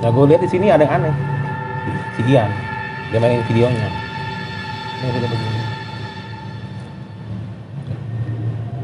Nah 0.00 0.08
gue 0.12 0.24
lihat 0.28 0.40
di 0.44 0.50
sini 0.50 0.68
ada 0.68 0.84
yang 0.84 1.00
aneh. 1.02 1.14
Si 2.16 2.22
Ian, 2.28 2.50
dia 3.12 3.18
mainin 3.20 3.44
videonya. 3.48 3.88
Ini 5.00 5.08
dia 5.12 5.28
begini. 5.28 5.60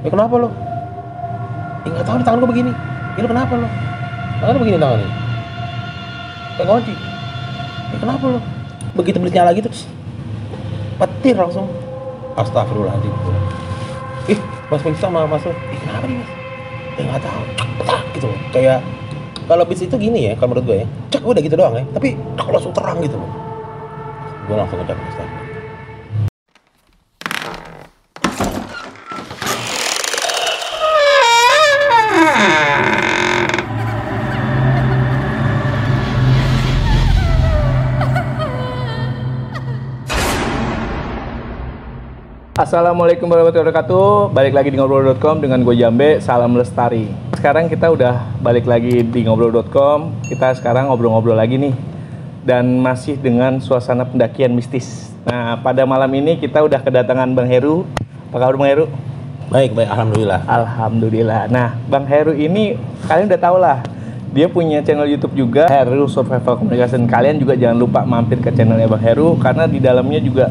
Ya 0.03 0.09
kenapa 0.11 0.35
lo? 0.35 0.49
Ya 1.87 1.89
nggak 1.95 2.07
tahu 2.07 2.17
tangan 2.23 2.39
gue 2.43 2.51
begini. 2.51 2.73
Ya 3.17 3.21
lo 3.25 3.29
kenapa 3.29 3.53
lo? 3.57 3.69
Tangan 4.41 4.57
begini 4.61 4.77
tangan 4.81 4.99
nih. 4.99 5.11
Kayak 6.59 6.69
kunci. 6.69 6.95
Ya 7.93 7.97
kenapa 8.01 8.25
lo? 8.27 8.41
Begitu 8.93 9.17
beli 9.17 9.33
nyala 9.33 9.57
gitu, 9.57 9.73
terus 9.73 9.89
petir 11.01 11.37
langsung. 11.37 11.65
Astagfirullahaladzim. 12.37 13.13
Ih, 14.33 14.41
Mas 14.69 14.81
Pingsan 14.85 15.09
sama 15.09 15.25
Mas. 15.29 15.45
Ih, 15.49 15.79
kenapa 15.81 16.05
nih 16.09 16.17
Mas? 16.21 16.31
Ya 16.97 17.03
nggak 17.09 17.23
tahu. 17.25 17.43
Gitu. 18.13 18.29
Kayak 18.53 18.85
kalau 19.53 19.69
bis 19.69 19.85
itu 19.85 19.97
gini 20.01 20.33
ya, 20.33 20.35
kalau 20.41 20.57
menurut 20.57 20.65
gue 20.65 20.77
ya. 20.81 20.87
Cek 21.13 21.29
udah 21.29 21.41
gitu 21.45 21.61
doang 21.61 21.77
ya. 21.77 21.85
Tapi 21.93 22.17
kalau 22.41 22.57
langsung 22.57 22.73
terang 22.73 23.05
gitu 23.05 23.21
loh. 23.21 23.29
Gue 24.49 24.57
langsung 24.57 24.81
ngecek 24.81 24.97
Mas. 24.97 25.17
Assalamualaikum 42.53 43.27
warahmatullahi 43.27 43.69
wabarakatuh 43.69 44.33
Balik 44.33 44.55
lagi 44.55 44.69
di 44.71 44.79
ngobrol.com 44.79 45.41
dengan 45.43 45.61
gue 45.67 45.75
Jambe 45.77 46.23
Salam 46.23 46.55
Lestari 46.55 47.32
Sekarang 47.43 47.67
kita 47.67 47.91
udah 47.91 48.39
balik 48.39 48.71
lagi 48.71 49.03
di 49.03 49.27
ngobrol.com 49.27 50.15
Kita 50.31 50.55
sekarang 50.55 50.87
ngobrol-ngobrol 50.87 51.35
lagi 51.35 51.59
nih 51.59 51.75
Dan 52.47 52.79
masih 52.79 53.19
dengan 53.19 53.59
suasana 53.59 54.07
pendakian 54.07 54.55
mistis 54.55 55.11
Nah 55.27 55.59
pada 55.59 55.83
malam 55.83 56.07
ini 56.15 56.39
kita 56.39 56.63
udah 56.63 56.79
kedatangan 56.79 57.27
Bang 57.35 57.51
Heru 57.51 57.83
Apa 58.31 58.47
kabar 58.47 58.55
Bang 58.55 58.71
Heru? 58.71 58.87
Baik, 59.51 59.75
baik. 59.75 59.91
Alhamdulillah. 59.91 60.41
Alhamdulillah 60.47 61.41
Nah 61.51 61.75
Bang 61.91 62.07
Heru 62.07 62.31
ini 62.31 62.79
kalian 63.11 63.27
udah 63.27 63.41
tau 63.43 63.59
lah 63.59 63.83
dia 64.31 64.47
punya 64.47 64.79
channel 64.87 65.11
YouTube 65.11 65.35
juga 65.35 65.67
Heru 65.67 66.07
Survival 66.07 66.63
Communication. 66.63 67.11
Kalian 67.11 67.43
juga 67.43 67.59
jangan 67.59 67.75
lupa 67.75 68.07
mampir 68.07 68.39
ke 68.39 68.55
channelnya 68.55 68.87
Bang 68.87 69.03
Heru 69.03 69.35
karena 69.43 69.67
di 69.67 69.83
dalamnya 69.83 70.23
juga 70.23 70.47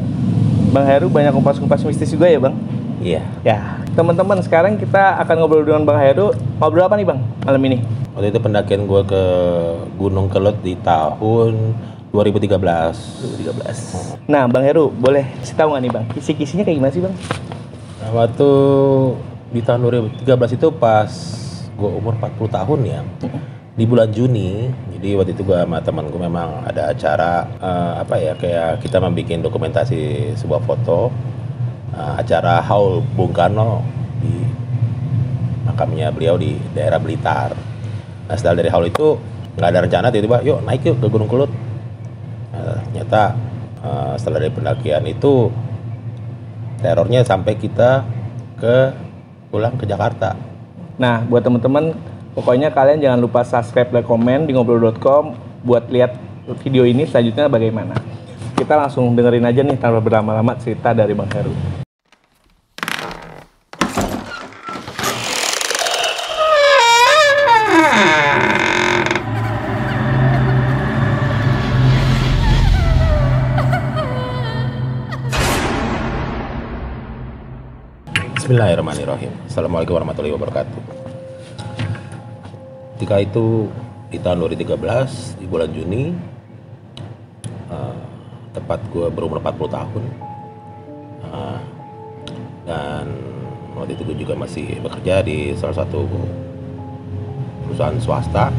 Bang 0.75 0.83
Heru 0.83 1.07
banyak 1.07 1.31
kupas-kupas 1.39 1.87
mistis 1.87 2.11
juga 2.11 2.27
ya 2.27 2.37
Bang. 2.43 2.59
Iya. 3.01 3.21
Ya, 3.41 3.81
teman-teman 3.97 4.37
sekarang 4.45 4.77
kita 4.77 5.17
akan 5.25 5.41
ngobrol 5.41 5.65
dengan 5.65 5.81
Bang 5.89 5.97
Heru. 5.97 6.37
Ngobrol 6.61 6.85
apa 6.85 6.95
nih 7.01 7.09
Bang 7.09 7.19
malam 7.41 7.61
ini? 7.65 7.81
Waktu 8.13 8.29
itu 8.29 8.39
pendakian 8.39 8.85
gue 8.85 9.01
ke 9.09 9.23
Gunung 9.97 10.29
Kelut 10.29 10.61
di 10.61 10.77
tahun 10.77 11.73
2013. 12.13 12.45
2013. 13.41 14.29
Nah, 14.29 14.45
Bang 14.45 14.61
Heru, 14.61 14.93
boleh 14.93 15.25
kasih 15.41 15.57
tahu 15.57 15.73
nggak 15.73 15.81
nih 15.81 15.91
Bang? 15.91 16.05
Kisi-kisinya 16.13 16.61
kayak 16.61 16.77
gimana 16.77 16.93
sih 16.93 17.01
Bang? 17.01 17.15
Nah, 18.05 18.09
waktu 18.13 18.49
di 19.49 19.61
tahun 19.65 19.79
2013 20.21 20.57
itu 20.61 20.67
pas 20.69 21.09
gue 21.73 21.89
umur 21.89 22.13
40 22.21 22.37
tahun 22.53 22.79
ya. 22.85 23.01
Di 23.71 23.87
bulan 23.89 24.13
Juni, 24.13 24.69
jadi 24.93 25.17
waktu 25.17 25.33
itu 25.33 25.41
gue 25.41 25.57
sama 25.57 25.81
temen 25.81 26.05
gue 26.05 26.21
memang 26.21 26.61
ada 26.69 26.93
acara 26.93 27.49
eh, 27.57 27.93
apa 28.05 28.15
ya 28.21 28.37
kayak 28.37 28.85
kita 28.85 29.01
membuat 29.01 29.41
dokumentasi 29.41 30.35
sebuah 30.37 30.61
foto 30.61 31.09
eh, 31.95 32.13
acara 32.21 32.63
haul 32.65 33.03
Bung 33.15 33.31
Karno 33.31 33.83
di 34.21 34.33
makamnya 35.67 36.11
beliau 36.11 36.35
di 36.35 36.57
daerah 36.73 36.97
Blitar. 36.97 37.53
Nah 38.27 38.35
setelah 38.35 38.63
dari 38.63 38.69
haul 38.71 38.87
itu 38.87 39.15
nggak 39.59 39.69
ada 39.69 39.79
rencana 39.83 40.07
tiba-tiba 40.07 40.37
yuk 40.47 40.59
naik 40.63 40.81
yuk 40.87 40.97
ke 40.99 41.07
Gunung 41.11 41.29
Kelut. 41.29 41.51
Nah, 42.51 42.79
ternyata 42.87 43.35
eh, 43.83 44.13
setelah 44.19 44.39
dari 44.43 44.53
pendakian 44.53 45.03
itu 45.07 45.51
terornya 46.81 47.21
sampai 47.21 47.53
kita 47.55 48.03
ke 48.57 48.75
pulang 49.53 49.77
ke 49.77 49.85
Jakarta. 49.85 50.33
Nah, 51.01 51.25
buat 51.25 51.41
teman-teman, 51.41 51.97
pokoknya 52.37 52.69
kalian 52.73 53.01
jangan 53.01 53.19
lupa 53.21 53.41
subscribe, 53.41 53.89
like, 53.89 54.07
komen 54.07 54.45
di 54.45 54.53
ngobrol.com 54.53 55.33
buat 55.61 55.89
lihat 55.89 56.17
video 56.61 56.85
ini 56.85 57.05
selanjutnya 57.05 57.49
bagaimana. 57.49 57.97
Kita 58.57 58.77
langsung 58.77 59.13
dengerin 59.17 59.45
aja 59.45 59.61
nih 59.65 59.77
tanpa 59.81 59.97
berlama-lama 60.01 60.53
cerita 60.57 60.93
dari 60.93 61.17
Bang 61.17 61.29
Heru. 61.33 61.80
Bismillahirrahmanirrahim. 78.51 79.31
Assalamualaikum 79.47 79.95
warahmatullahi 79.95 80.35
wabarakatuh. 80.35 80.79
Ketika 82.99 83.23
itu 83.23 83.71
di 84.11 84.19
tahun 84.19 84.43
2013 84.43 85.39
di 85.39 85.47
bulan 85.47 85.71
Juni 85.71 86.11
eh, 87.71 87.99
tepat 88.51 88.83
gue 88.91 89.07
berumur 89.07 89.39
40 89.39 89.55
tahun 89.71 90.03
Eh, 91.31 91.59
dan 92.67 93.07
waktu 93.71 93.95
itu 93.95 94.03
gue 94.03 94.17
juga 94.19 94.35
masih 94.35 94.83
bekerja 94.83 95.23
di 95.23 95.55
salah 95.55 95.87
satu 95.87 96.03
perusahaan 97.63 97.95
swasta 98.03 98.51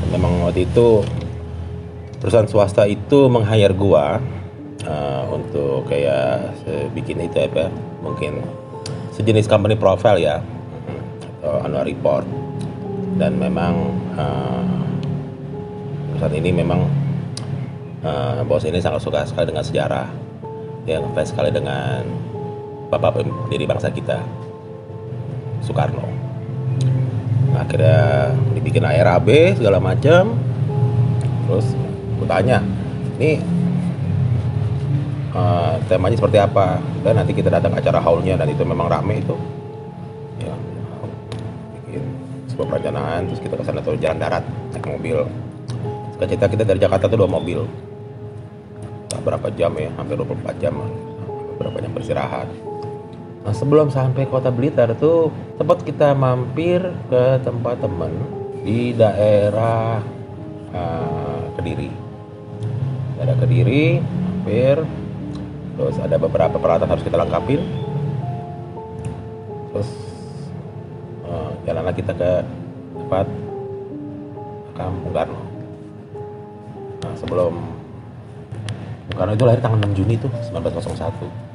dan 0.00 0.08
memang 0.08 0.40
waktu 0.48 0.64
itu 0.64 1.04
perusahaan 2.16 2.48
swasta 2.48 2.88
itu 2.88 3.28
meng-hire 3.28 3.76
gua 3.76 4.24
eh, 4.88 5.22
untuk 5.28 5.84
kayak 5.84 6.56
se- 6.64 6.88
bikin 6.96 7.28
itu 7.28 7.44
apa 7.44 7.68
mungkin 8.00 8.40
sejenis 9.16 9.48
company 9.48 9.74
profile 9.74 10.20
ya. 10.20 10.44
Atau 11.40 11.64
annual 11.64 11.88
report. 11.88 12.28
Dan 13.16 13.40
memang 13.40 13.74
eh, 14.12 14.64
perusahaan 16.12 16.36
ini 16.36 16.50
memang 16.52 16.84
eh, 18.04 18.44
bos 18.44 18.68
ini 18.68 18.76
sangat 18.78 19.00
suka 19.00 19.24
sekali 19.24 19.48
dengan 19.48 19.64
sejarah. 19.64 20.08
Dia 20.84 21.00
ngefans 21.00 21.32
sekali 21.32 21.50
dengan 21.50 22.04
bapak 22.92 23.24
pendiri 23.48 23.64
bangsa 23.64 23.88
kita 23.90 24.20
Soekarno. 25.64 26.04
Akhirnya 27.56 28.30
dibikin 28.52 28.84
ARAB 28.84 29.56
segala 29.56 29.80
macam 29.80 30.36
terus 31.46 31.78
gue 32.18 32.26
tanya 32.26 32.58
ini 33.16 33.38
eh, 35.32 35.74
temanya 35.88 36.16
seperti 36.18 36.38
apa 36.42 36.82
nanti 37.12 37.32
kita 37.36 37.52
datang 37.52 37.76
acara 37.76 37.98
haulnya 38.02 38.34
dan 38.40 38.48
itu 38.50 38.62
memang 38.66 38.90
rame 38.90 39.22
itu. 39.22 39.36
Ya 40.42 40.54
bikin 41.78 42.02
sebuah 42.50 42.66
perencanaan 42.72 43.30
terus 43.30 43.40
kita 43.42 43.54
ke 43.54 43.64
sana 43.66 43.84
tuh 43.84 43.98
jalan 44.00 44.18
darat 44.18 44.42
naik 44.74 44.86
mobil. 44.86 45.26
Suka 46.16 46.24
cerita 46.24 46.46
kita 46.48 46.64
dari 46.64 46.80
Jakarta 46.80 47.06
tuh 47.06 47.18
dua 47.22 47.30
mobil. 47.30 47.62
Tak 49.06 49.20
berapa 49.22 49.46
jam 49.54 49.70
ya 49.78 49.90
hampir 49.94 50.18
24 50.18 50.62
jam 50.62 50.74
berapa 51.56 51.76
jam 51.78 51.90
beristirahat. 51.94 52.48
Nah, 53.46 53.54
sebelum 53.54 53.94
sampai 53.94 54.26
kota 54.26 54.50
Blitar 54.50 54.90
tuh 54.98 55.30
tempat 55.54 55.86
kita 55.86 56.18
mampir 56.18 56.82
ke 57.06 57.38
tempat 57.46 57.78
temen 57.78 58.10
di 58.66 58.90
daerah 58.90 60.02
eh, 60.74 61.44
Kediri. 61.54 61.90
Daerah 63.16 63.36
Kediri, 63.38 64.02
mampir. 64.02 65.05
Terus 65.76 65.96
ada 66.00 66.16
beberapa 66.16 66.56
peralatan 66.56 66.88
harus 66.88 67.04
kita 67.04 67.20
lengkapin. 67.20 67.60
Terus 69.72 69.90
eh, 71.28 71.50
jalanlah 71.68 71.94
kita 71.94 72.12
ke 72.16 72.30
tempat 72.96 73.26
Kampung 74.76 75.12
Karno. 75.16 75.40
Nah, 77.00 77.14
sebelum 77.16 77.52
Bung 79.08 79.16
Karno 79.16 79.32
itu 79.32 79.44
lahir 79.48 79.60
tanggal 79.64 79.80
6 79.88 79.96
Juni 79.96 80.20
tuh 80.20 80.28
1901 80.52 81.46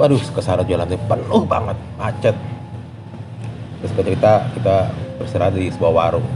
waduh 0.00 0.16
ke 0.16 0.40
sana 0.40 0.64
jalannya 0.64 0.96
penuh 0.96 1.44
banget 1.44 1.76
macet 2.00 2.36
terus 3.84 3.92
kita 3.92 4.48
kita 4.56 4.76
beristirahat 5.20 5.52
di 5.52 5.68
sebuah 5.68 5.92
warung 5.92 6.26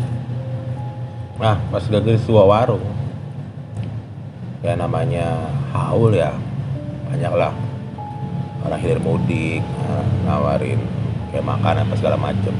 nah 1.41 1.56
pas 1.73 1.81
di 1.89 2.15
sebuah 2.21 2.45
warung 2.45 2.85
ya 4.61 4.77
namanya 4.77 5.49
haul 5.73 6.12
ya 6.12 6.37
banyak 7.15 7.31
lah 7.31 7.55
orang 8.67 8.81
hilir 8.83 8.99
mudik 8.99 9.63
nawarin 10.27 10.83
kayak 11.31 11.47
makan 11.47 11.87
apa 11.87 11.95
segala 11.95 12.19
macem. 12.19 12.51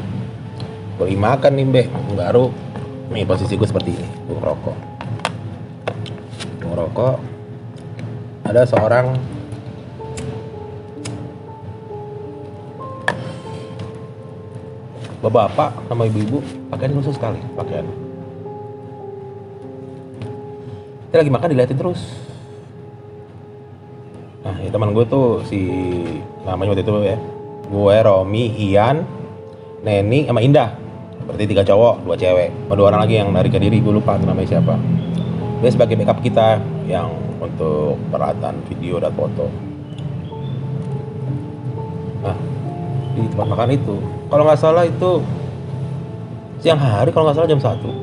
Lagi 0.95 1.19
makan 1.19 1.53
nih 1.59 1.67
mbak 1.67 1.87
baru 2.15 2.55
nih 3.11 3.27
posisi 3.27 3.59
gue 3.59 3.67
seperti 3.67 3.99
ini 3.99 4.07
gue 4.31 4.39
ngerokok. 4.39 4.79
Gue 6.63 6.69
ngerokok. 6.71 7.17
Ada 8.47 8.63
seorang 8.63 9.19
bapak 15.19 15.75
sama 15.91 16.07
ibu-ibu 16.07 16.39
pakaian 16.71 16.95
khusus 16.95 17.19
sekali 17.19 17.43
pakaian. 17.59 17.91
Dia 21.11 21.27
lagi 21.27 21.33
makan 21.35 21.51
diliatin 21.51 21.75
terus 21.75 22.23
teman 24.75 24.91
gue 24.91 25.07
tuh 25.07 25.39
si 25.47 25.71
namanya 26.43 26.75
waktu 26.75 26.83
itu 26.83 26.93
ya? 27.07 27.15
Gue 27.71 27.95
Romi 28.03 28.51
Ian 28.59 29.07
Neni 29.87 30.27
sama 30.27 30.43
Indah. 30.43 30.75
Berarti 31.31 31.47
tiga 31.47 31.63
cowok 31.63 32.03
dua 32.03 32.19
cewek. 32.19 32.51
Sama 32.51 32.75
dua 32.75 32.87
orang 32.91 33.07
lagi 33.07 33.23
yang 33.23 33.31
narik 33.31 33.55
ke 33.55 33.63
diri 33.63 33.79
gue 33.79 33.95
lupa 33.95 34.19
namanya 34.19 34.59
siapa. 34.59 34.75
Dia 35.63 35.71
sebagai 35.71 35.95
backup 36.03 36.19
kita 36.27 36.59
yang 36.91 37.07
untuk 37.39 37.95
peralatan 38.11 38.67
video 38.67 38.99
dan 38.99 39.15
foto. 39.15 39.47
Nah 42.27 42.37
di 43.15 43.31
tempat 43.31 43.47
makan 43.47 43.71
itu 43.79 43.95
kalau 44.27 44.43
nggak 44.43 44.59
salah 44.59 44.83
itu 44.83 45.23
siang 46.59 46.83
hari 46.83 47.15
kalau 47.15 47.31
nggak 47.31 47.39
salah 47.39 47.47
jam 47.47 47.63
satu. 47.63 47.95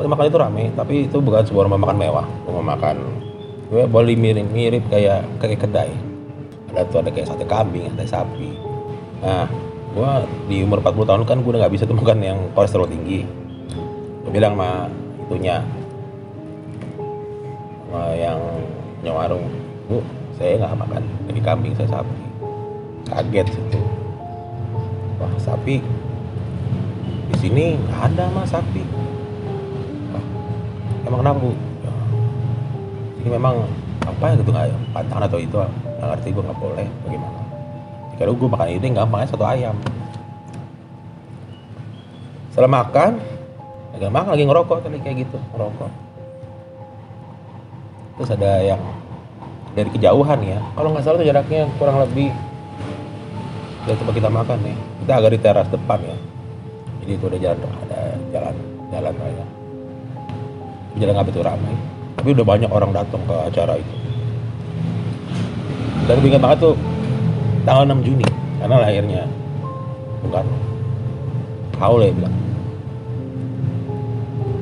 Tempat 0.00 0.16
makan 0.16 0.24
itu 0.32 0.38
rame 0.40 0.64
tapi 0.72 0.94
itu 1.12 1.20
bukan 1.20 1.44
sebuah 1.44 1.68
rumah 1.68 1.76
makan 1.76 1.96
mewah 2.00 2.24
rumah 2.48 2.72
makan 2.72 3.19
gue 3.70 3.86
boleh 3.86 4.18
mirip 4.18 4.50
mirip 4.50 4.82
kayak 4.90 5.22
kayak 5.38 5.62
kedai. 5.62 5.94
Ada 6.74 6.90
tuh 6.90 6.98
ada 7.06 7.10
kayak 7.14 7.30
sate 7.30 7.46
kambing 7.46 7.86
ada 7.86 8.02
sapi. 8.02 8.50
Nah 9.22 9.46
gue 9.94 10.10
di 10.50 10.56
umur 10.66 10.82
40 10.82 11.06
tahun 11.06 11.22
kan 11.22 11.38
gue 11.38 11.50
udah 11.54 11.60
nggak 11.62 11.74
bisa 11.78 11.86
tuh 11.86 11.94
makan 12.02 12.18
yang 12.18 12.38
kolesterol 12.58 12.90
tinggi. 12.90 13.22
Gue 14.26 14.30
bilang 14.34 14.58
sama 14.58 14.90
itunya 15.30 15.62
sama 17.86 18.14
yang 18.18 18.38
punya 18.98 19.12
warung 19.14 19.46
bu 19.86 19.98
saya 20.34 20.58
nggak 20.58 20.74
makan 20.74 21.02
jadi 21.30 21.40
kambing 21.46 21.74
saya 21.78 21.88
sapi. 21.94 22.18
Kaget 23.06 23.46
situ. 23.54 23.80
Wah 25.22 25.30
sapi? 25.38 25.78
Di 27.30 27.36
sini 27.38 27.78
nggak 27.78 28.00
ada 28.10 28.34
mas 28.34 28.50
sapi. 28.50 28.82
Emang 31.06 31.22
kenapa 31.22 31.38
bu? 31.38 31.54
"Ya, 31.54 31.69
ini 33.20 33.28
memang 33.36 33.68
apa 34.08 34.32
ya 34.32 34.34
gitu 34.40 34.48
nggak 34.48 34.66
ya 34.72 34.76
pantangan 34.96 35.28
atau 35.28 35.38
itu 35.38 35.56
nggak 35.60 36.08
ngerti 36.08 36.28
gue 36.32 36.42
nggak 36.48 36.58
boleh 36.58 36.86
bagaimana? 37.04 37.40
Kalau 38.16 38.36
gue 38.36 38.48
makan 38.52 38.68
ini 38.68 38.86
gampang 38.92 39.24
satu 39.28 39.44
ayam. 39.44 39.76
Setelah 42.52 42.84
makan 42.84 43.20
lagi 43.96 44.08
makan 44.08 44.30
lagi 44.32 44.44
ngerokok 44.48 44.78
tadi 44.84 44.98
kayak 45.04 45.16
gitu 45.28 45.38
ngerokok. 45.52 45.92
Terus 48.20 48.30
ada 48.36 48.52
yang 48.64 48.80
dari 49.76 49.88
kejauhan 49.92 50.40
ya. 50.44 50.58
Kalau 50.76 50.88
nggak 50.92 51.04
salah 51.04 51.20
tuh 51.20 51.28
jaraknya 51.28 51.68
kurang 51.76 52.00
lebih 52.04 52.32
dari 53.84 53.96
tempat 53.96 54.14
kita 54.16 54.30
makan 54.32 54.58
nih. 54.64 54.76
Kita 55.04 55.12
agak 55.16 55.30
di 55.36 55.40
teras 55.40 55.68
depan 55.68 56.00
ya. 56.00 56.16
Jadi 57.04 57.10
itu 57.16 57.24
ada 57.28 57.38
jalan 57.40 57.60
ada 57.88 58.00
jalan 58.32 58.54
jalan 58.92 59.14
lah 59.16 59.30
ya. 59.32 59.46
Jalan 61.00 61.12
nggak 61.16 61.28
betul 61.28 61.44
ramai 61.44 61.89
tapi 62.18 62.28
udah 62.34 62.46
banyak 62.46 62.70
orang 62.70 62.90
datang 62.90 63.22
ke 63.28 63.34
acara 63.34 63.78
itu. 63.78 63.94
Dan 66.08 66.14
gue 66.18 66.28
ingat 66.32 66.42
banget 66.42 66.58
tuh 66.58 66.74
tanggal 67.62 67.84
6 67.86 68.02
Juni 68.02 68.26
karena 68.58 68.76
lahirnya 68.82 69.22
Bung 70.20 70.32
Karno 70.34 70.56
Haul 71.80 72.00
ya 72.04 72.12
bilang. 72.12 72.34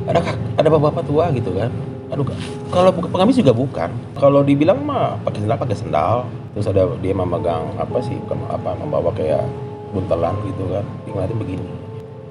Ada 0.09 0.21
kak- 0.23 0.43
ada 0.57 0.69
bapak-bapak 0.71 1.05
tua 1.09 1.25
gitu 1.35 1.51
kan. 1.57 1.71
Aduh 2.15 2.25
kalau 2.71 2.91
bukan 2.95 3.11
pengamis 3.11 3.37
juga 3.41 3.53
bukan. 3.53 3.91
Kalau 4.17 4.41
dibilang 4.47 4.81
mah 4.87 5.19
pakai 5.27 5.43
sendal 5.45 5.59
pakai 5.59 5.77
sendal. 5.77 6.17
Terus 6.55 6.67
ada 6.71 6.87
dia 7.03 7.13
memegang 7.13 7.75
apa 7.77 7.99
sih 8.01 8.17
bukan 8.23 8.39
apa 8.49 8.71
membawa 8.79 9.11
kayak 9.13 9.43
buntelan 9.91 10.37
gitu 10.47 10.63
kan. 10.71 10.85
Dia 11.05 11.11
ngeliatin 11.13 11.39
begini. 11.43 11.69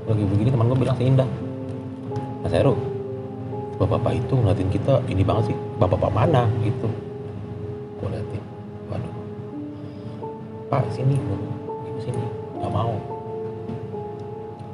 Lagi 0.07 0.23
begini 0.23 0.49
teman 0.55 0.71
gue 0.71 0.79
bilang 0.79 0.95
seindah 0.95 1.27
Mas 2.39 2.55
Heru 2.55 2.79
bapak-bapak 3.77 4.17
itu 4.17 4.33
ngeliatin 4.33 4.69
kita 4.73 4.93
ini 5.05 5.21
banget 5.21 5.53
sih 5.53 5.57
bapak-bapak 5.77 6.11
mana 6.11 6.49
gitu. 6.65 6.89
Gue 8.01 8.09
liatin 8.09 8.43
waduh. 8.89 9.13
Pak 10.73 10.83
sini 10.97 11.13
ibu 11.13 11.35
sini 12.01 12.25
nggak 12.57 12.73
mau. 12.73 12.97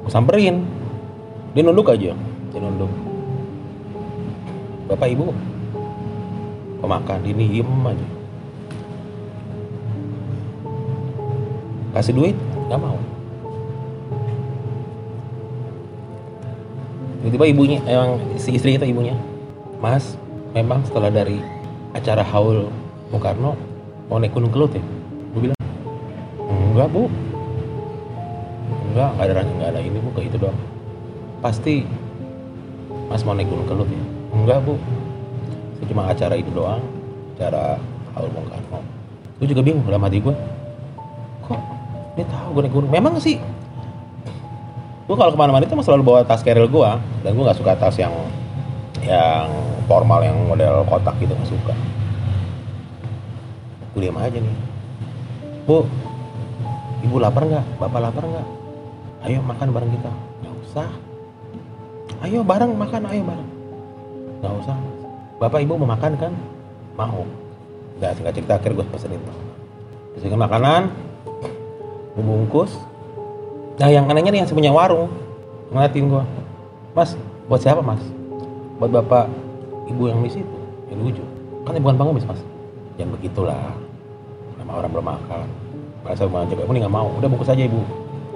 Gue 0.04 0.10
samperin. 0.12 0.64
Dia 1.52 1.62
nunduk 1.62 1.92
aja 1.92 2.16
dia 2.16 2.58
nunduk. 2.58 2.90
Bapak 4.88 5.08
ibu 5.12 5.30
kok 6.80 6.88
makan 6.88 7.20
ini 7.28 7.44
diem 7.60 7.70
aja. 7.84 8.08
Kasih 11.94 12.16
duit 12.16 12.36
nggak 12.66 12.80
mau 12.80 12.98
tiba-tiba 17.24 17.56
ibunya 17.56 17.78
emang 17.88 18.20
si 18.36 18.52
istri 18.52 18.76
itu 18.76 18.84
ibunya 18.84 19.16
mas 19.80 20.20
memang 20.52 20.84
setelah 20.84 21.08
dari 21.08 21.40
acara 21.96 22.20
haul 22.20 22.68
Bung 23.08 23.24
Karno 23.24 23.56
mau 24.12 24.20
naik 24.20 24.36
gunung 24.36 24.52
kelut 24.52 24.76
ya? 24.76 24.84
Gue 25.32 25.48
bilang 25.48 25.58
enggak 26.44 26.88
bu. 26.92 27.08
Enggak 28.92 29.08
nggak 29.16 29.24
ada 29.24 29.42
nggak 29.48 29.68
ada 29.72 29.80
ini 29.80 29.98
bu 30.04 30.08
kayak 30.12 30.28
itu 30.28 30.36
doang. 30.36 30.60
Pasti 31.40 31.74
mas 33.08 33.24
mau 33.24 33.32
naik 33.32 33.48
gunung 33.48 33.64
kelut 33.64 33.88
ya? 33.88 34.04
Enggak 34.36 34.58
bu. 34.68 34.76
Saya 35.80 35.86
cuma 35.88 36.02
acara 36.12 36.34
itu 36.36 36.50
doang 36.52 36.84
acara 37.40 37.80
haul 38.12 38.28
Bung 38.36 38.48
Karno. 38.52 38.78
Gue 39.40 39.46
juga 39.48 39.62
bingung 39.64 39.84
dalam 39.88 40.04
hati 40.04 40.20
gue 40.20 40.34
kok 41.40 41.60
dia 42.20 42.26
tahu 42.28 42.48
gue 42.60 42.62
naik 42.68 42.74
gunung? 42.76 42.90
Memang 42.92 43.16
sih 43.16 43.40
gue 45.04 45.16
kalau 45.16 45.30
ke 45.32 45.38
mana-mana 45.38 45.68
itu 45.68 45.76
selalu 45.84 46.02
bawa 46.02 46.20
tas 46.24 46.40
keril 46.40 46.64
gue 46.64 46.90
dan 47.20 47.30
gue 47.36 47.44
nggak 47.44 47.58
suka 47.60 47.76
tas 47.76 47.92
yang 48.00 48.12
yang 49.04 49.52
formal 49.84 50.24
yang 50.24 50.32
model 50.48 50.80
kotak 50.88 51.12
gitu 51.20 51.36
nggak 51.36 51.50
suka. 51.52 51.74
Gue 53.92 54.08
diam 54.08 54.16
aja 54.16 54.40
nih. 54.40 54.56
Bu 55.68 55.84
ibu 57.04 57.16
lapar 57.20 57.44
nggak? 57.44 57.64
Bapak 57.76 58.00
lapar 58.00 58.24
nggak? 58.24 58.46
Ayo 59.28 59.44
makan 59.44 59.68
bareng 59.76 59.92
kita. 59.92 60.12
Nggak 60.40 60.54
usah. 60.64 60.88
Ayo 62.24 62.40
bareng 62.40 62.72
makan 62.72 63.02
ayo 63.12 63.22
bareng. 63.28 63.50
Nggak 64.40 64.54
usah 64.64 64.76
bapak 65.36 65.60
ibu 65.68 65.76
mau 65.76 65.92
makan 65.92 66.12
kan? 66.16 66.32
Mau. 66.96 67.28
Nggak 68.00 68.10
singkat 68.16 68.32
cerita 68.40 68.52
akhirnya 68.56 68.76
gue 68.80 68.86
pesenin. 68.88 69.20
Pesenin 70.16 70.40
makanan 70.40 70.88
gue 72.16 72.24
bungkus 72.24 72.72
nah 73.74 73.88
yang 73.90 74.06
anehnya 74.06 74.30
nih 74.30 74.40
yang 74.42 74.48
punya 74.50 74.70
warung 74.70 75.10
ngeliatin 75.74 76.06
gue 76.06 76.24
mas 76.94 77.18
buat 77.44 77.60
siapa 77.60 77.84
mas? 77.84 78.00
Buat 78.80 78.90
bapak 79.02 79.26
ibu 79.90 80.08
yang 80.08 80.24
di 80.24 80.30
situ 80.40 80.56
yang 80.88 81.00
ujung. 81.04 81.30
Kan 81.66 81.76
bukan 81.80 81.96
pengemis 81.96 82.24
mas. 82.24 82.40
Jangan 82.96 83.10
begitulah 83.18 83.74
nama 84.56 84.72
orang 84.80 84.90
belum 84.94 85.06
makan. 85.06 85.46
Masa 86.04 86.28
mau 86.28 86.44
ngajak, 86.44 86.68
ini 86.68 86.78
nggak 86.84 86.94
mau, 86.94 87.08
udah 87.16 87.28
bungkus 87.32 87.48
aja 87.48 87.64
ibu. 87.64 87.80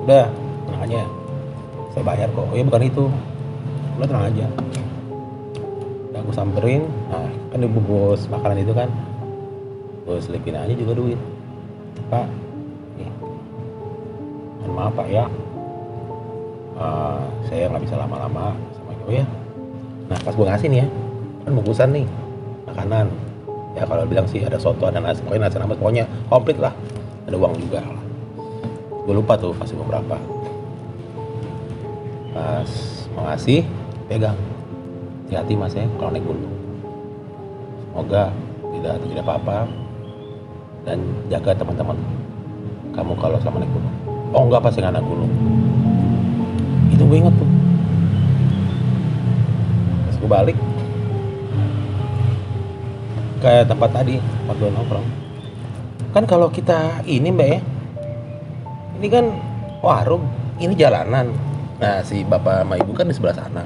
Udah, 0.00 0.24
tenang 0.64 0.82
aja. 0.88 1.04
Saya 1.92 2.00
bayar 2.00 2.28
kok, 2.32 2.48
oh 2.48 2.56
ya 2.56 2.64
bukan 2.64 2.82
itu. 2.88 3.04
Udah 4.00 4.06
tenang 4.08 4.24
aja. 4.32 4.46
Udah 6.08 6.20
aku 6.24 6.32
samperin, 6.32 6.88
nah 7.12 7.28
kan 7.52 7.58
dibungkus 7.60 8.24
makanan 8.32 8.64
itu 8.64 8.72
kan 8.72 8.88
Gue 10.08 10.16
selipin 10.24 10.56
aja 10.56 10.72
juga 10.72 10.96
duit. 10.96 11.20
Pak, 12.08 12.24
maaf 14.78 14.94
pak 14.94 15.08
ya. 15.10 15.26
Eh, 16.78 17.20
Saya 17.50 17.66
nggak 17.74 17.82
bisa 17.82 17.98
lama-lama 17.98 18.54
sama 18.78 18.94
oh 18.94 19.10
ya. 19.10 19.26
Nah 20.06 20.18
pas 20.22 20.32
gue 20.32 20.46
ngasih 20.46 20.68
nih 20.70 20.80
ya 20.86 20.88
Kan 21.42 21.50
bungkusan 21.58 21.90
nih 21.90 22.06
Makanan. 22.70 23.06
Ya 23.74 23.82
kalau 23.84 24.06
bilang 24.06 24.26
sih 24.30 24.40
ada 24.46 24.56
soto, 24.56 24.86
ada 24.86 25.02
nasi 25.02 25.20
Pokoknya 25.26 25.50
nasi 25.50 25.58
rames, 25.58 25.78
pokoknya 25.78 26.04
komplit 26.30 26.58
lah. 26.62 26.72
Ada 27.26 27.34
uang 27.34 27.58
juga. 27.58 27.82
Lah 27.82 28.04
gue 29.08 29.16
lupa 29.16 29.40
tuh 29.40 29.56
kasih 29.56 29.80
beberapa 29.80 30.20
pas 32.36 32.70
mau 33.16 33.24
ngasih 33.24 33.64
pegang. 34.04 34.36
Hati-hati 35.26 35.56
mas 35.56 35.72
ya 35.72 35.88
kalau 35.96 36.12
naik 36.12 36.28
gunung. 36.28 36.54
Semoga 37.88 38.28
tidak 38.76 38.94
terjadi 39.00 39.22
apa-apa. 39.24 39.64
Dan 40.84 40.98
jaga 41.32 41.56
teman-teman 41.56 41.96
kamu 42.92 43.12
kalau 43.16 43.40
selama 43.40 43.64
naik 43.64 43.72
gunung 43.72 43.97
oh 44.34 44.42
enggak 44.48 44.62
pasti 44.64 44.84
naik 44.84 45.00
gunung 45.04 45.32
itu 46.92 47.02
gue 47.04 47.18
inget 47.20 47.34
tuh 47.36 47.50
pas 50.08 50.16
gue 50.18 50.30
balik 50.30 50.56
kayak 53.38 53.70
tempat 53.70 53.90
tadi 53.94 54.18
tempat 54.18 54.54
gue 54.58 54.70
nongkrong. 54.74 55.06
Kan 56.10 56.24
kalau 56.26 56.50
kita 56.50 57.06
ini 57.06 57.30
mbak 57.30 57.48
ya 57.48 57.58
ini 58.98 59.06
kan 59.06 59.30
warung 59.78 60.26
ini 60.58 60.74
jalanan. 60.74 61.30
Nah 61.78 62.02
si 62.02 62.26
bapak 62.26 62.66
sama 62.66 62.74
ibu 62.82 62.90
kan 62.90 63.06
di 63.06 63.14
sebelah 63.14 63.38
sana. 63.38 63.62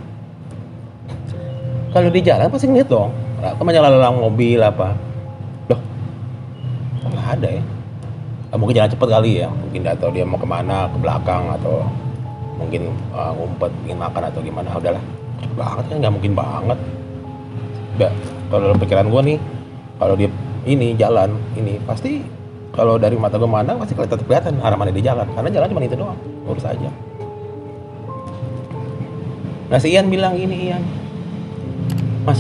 Kalau 1.93 2.09
di 2.13 2.21
jalan 2.21 2.53
pasti 2.53 2.69
ngeliat 2.69 2.89
dong. 2.93 3.17
Apa 3.41 3.65
lalang 3.65 4.21
mobil 4.21 4.61
apa? 4.61 4.93
Loh 5.73 5.81
nggak 7.09 7.29
ada 7.41 7.49
ya 7.49 7.65
mungkin 8.61 8.75
jalan 8.77 8.91
cepet 8.93 9.09
kali 9.09 9.31
ya. 9.45 9.49
Mungkin 9.49 9.81
atau 9.89 10.09
dia 10.13 10.25
mau 10.29 10.37
ke 10.37 10.49
mana 10.49 10.89
ke 10.93 10.97
belakang 11.01 11.49
atau 11.61 11.85
mungkin 12.61 12.93
uh, 13.17 13.33
ngumpet 13.33 13.73
ingin 13.89 13.99
makan 13.99 14.23
atau 14.29 14.41
gimana. 14.45 14.69
Udahlah 14.77 15.03
cepet 15.41 15.55
banget 15.57 15.85
kan 15.89 15.97
nggak 16.01 16.15
mungkin 16.15 16.33
banget. 16.37 16.79
Mbak, 17.93 18.13
kalau 18.49 18.63
dalam 18.69 18.79
pikiran 18.81 19.07
gue 19.09 19.21
nih 19.33 19.39
kalau 20.01 20.15
dia 20.17 20.29
ini 20.63 20.89
jalan 20.97 21.31
ini 21.59 21.77
pasti 21.85 22.23
kalau 22.73 22.97
dari 22.97 23.21
mata 23.21 23.37
gue 23.37 23.51
mandang 23.51 23.77
pasti 23.77 23.93
kelihatan 23.93 24.21
kelihatan 24.25 24.55
arah 24.61 24.77
mana 24.77 24.93
dia 24.93 25.13
jalan. 25.13 25.27
Karena 25.33 25.51
jalan 25.53 25.67
cuma 25.73 25.81
itu 25.85 25.97
doang 25.97 26.19
lurus 26.45 26.65
aja. 26.69 26.91
Nah 29.73 29.79
si 29.81 29.89
Ian 29.93 30.13
bilang 30.13 30.37
gini 30.37 30.69
Ian. 30.69 30.85
Mas 32.23 32.39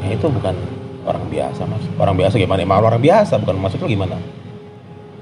ya 0.00 0.16
itu 0.16 0.26
bukan 0.26 0.56
orang 1.10 1.24
biasa 1.26 1.62
mas. 1.66 1.84
Orang 1.98 2.14
biasa 2.14 2.34
gimana? 2.38 2.60
Emang 2.62 2.80
orang 2.80 3.02
biasa 3.02 3.34
bukan 3.42 3.56
maksud 3.58 3.78
lo 3.82 3.86
gimana? 3.90 4.16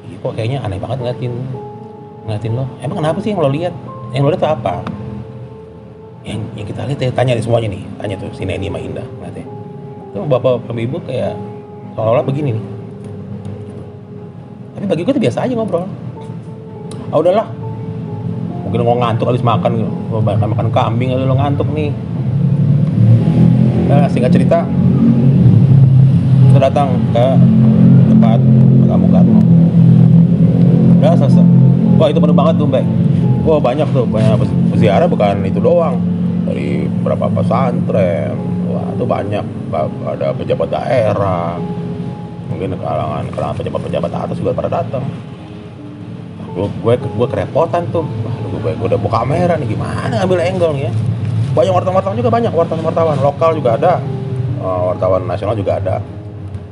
Iya, 0.06 0.16
kok 0.20 0.32
kayaknya 0.36 0.58
aneh 0.62 0.78
banget 0.78 0.98
ngeliatin 1.00 1.32
ngeliatin 2.28 2.52
lo. 2.52 2.64
Emang 2.84 2.96
kenapa 3.00 3.18
sih 3.24 3.32
yang 3.32 3.40
lo 3.40 3.48
lihat? 3.48 3.74
Yang 4.12 4.22
lo 4.22 4.28
lihat 4.32 4.42
tuh 4.44 4.52
apa? 4.52 4.74
Yang, 6.22 6.40
yang 6.60 6.66
kita 6.68 6.80
lihat 6.84 7.00
ya, 7.00 7.10
tanya 7.16 7.32
semuanya 7.40 7.68
nih. 7.72 7.82
Tanya 7.96 8.14
tuh 8.20 8.30
si 8.36 8.44
Neni 8.44 8.68
sama 8.68 8.78
Indah 8.78 9.08
ngeliatnya 9.18 9.58
itu 10.08 10.24
bapak 10.24 10.64
sama 10.64 10.80
ibu 10.80 10.96
kayak 11.04 11.36
seolah-olah 11.92 12.24
begini 12.24 12.56
nih. 12.56 12.64
Tapi 14.74 14.84
bagi 14.88 15.02
gue 15.04 15.14
tuh 15.14 15.22
biasa 15.22 15.38
aja 15.44 15.52
ngobrol. 15.54 15.84
Ah 17.12 17.18
udahlah. 17.20 17.46
Mungkin 18.66 18.78
lo 18.84 18.98
ngantuk 19.00 19.26
habis 19.28 19.44
makan 19.44 19.86
lo 20.12 20.20
makan, 20.20 20.68
kambing 20.72 21.12
atau 21.12 21.22
lo 21.28 21.36
ngantuk 21.36 21.68
nih. 21.70 21.90
Nah 23.88 24.08
singkat 24.08 24.32
cerita 24.32 24.64
kita 26.58 26.74
datang 26.74 26.90
ke 27.14 27.26
tempat 28.10 28.42
kamu 28.90 29.06
kamu 29.14 29.38
udah 30.98 31.14
selesai 31.14 31.46
wah 31.94 32.10
itu 32.10 32.18
penuh 32.18 32.34
banget 32.34 32.54
tuh 32.58 32.66
mbak. 32.66 32.82
Wah 33.46 33.62
banyak 33.62 33.86
tuh. 33.94 34.02
Banyak 34.10 34.42
peziarah 34.74 35.06
bukan 35.06 35.46
itu 35.46 35.62
doang. 35.62 36.02
Dari 36.50 36.90
beberapa 36.98 37.30
pesantren. 37.30 38.34
Wah 38.66 38.90
itu 38.90 39.06
banyak. 39.06 39.44
Ba- 39.70 39.86
ada 40.10 40.34
pejabat 40.34 40.66
daerah. 40.74 41.62
Mungkin 42.50 42.74
kalangan 42.74 43.30
kalangan 43.30 43.54
pejabat 43.62 43.80
pejabat 43.86 44.10
atas 44.10 44.42
juga 44.42 44.50
pada 44.58 44.82
datang. 44.82 45.06
Gue 46.58 46.66
gue 46.82 46.94
gue 46.98 47.28
kerepotan 47.30 47.86
tuh. 47.94 48.02
Waduh, 48.02 48.58
gue, 48.58 48.72
gue 48.82 48.86
udah 48.90 48.98
buka 48.98 49.22
kamera 49.22 49.54
nih. 49.54 49.78
Gimana 49.78 50.26
ambil 50.26 50.42
angle 50.42 50.74
nih 50.74 50.90
ya? 50.90 50.92
Banyak 51.54 51.70
wartawan 51.70 51.94
wartawan 52.02 52.16
juga 52.18 52.30
banyak 52.34 52.50
wartawan 52.50 52.82
wartawan 52.82 53.18
lokal 53.22 53.54
juga 53.54 53.78
ada. 53.78 54.02
Eh, 54.58 54.80
wartawan 54.90 55.22
nasional 55.22 55.54
juga 55.54 55.78
ada 55.78 56.17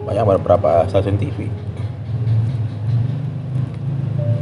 banyak 0.07 0.25
beberapa 0.39 0.87
stasiun 0.87 1.19
TV 1.19 1.51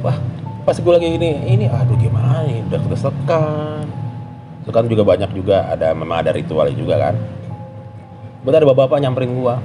wah 0.05 0.21
pas 0.69 0.77
gue 0.77 0.93
lagi 0.93 1.09
ini 1.17 1.31
ini 1.49 1.65
aduh 1.67 1.97
gimana 1.97 2.45
nih 2.45 2.61
udah 2.69 2.81
kedesekan 2.85 3.85
sekarang 4.65 4.89
juga 4.89 5.05
banyak 5.05 5.31
juga 5.37 5.69
ada 5.69 5.93
memang 5.93 6.25
ada 6.25 6.33
ritual 6.33 6.73
juga 6.73 6.97
kan. 6.97 7.15
Betul 8.41 8.65
ada 8.65 8.67
bapak-bapak 8.73 8.99
nyamperin 9.05 9.33
gua. 9.37 9.61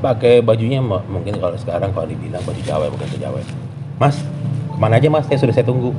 Pakai 0.00 0.40
bajunya 0.44 0.80
mungkin 0.84 1.36
kalau 1.40 1.56
sekarang 1.56 1.92
kalau 1.92 2.08
dibilang 2.08 2.40
baju 2.44 2.60
Jawa 2.60 2.92
bukan 2.92 3.08
ke 3.08 3.18
Jawa. 3.20 3.40
Mas 3.96 4.20
ke 4.72 4.76
mana 4.76 4.96
aja 5.00 5.08
mas? 5.08 5.24
Saya 5.28 5.40
sudah 5.40 5.54
saya 5.56 5.64
tunggu. 5.64 5.96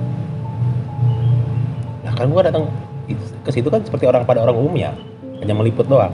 Nah 2.05 2.13
kan 2.13 2.29
gua 2.29 2.45
datang 2.45 2.69
itu- 3.09 3.33
ke 3.45 3.49
situ 3.49 3.69
kan 3.69 3.81
seperti 3.81 4.05
orang 4.05 4.25
pada 4.25 4.45
orang 4.45 4.57
umumnya 4.57 4.93
hanya 5.41 5.53
meliput 5.57 5.85
doang. 5.89 6.13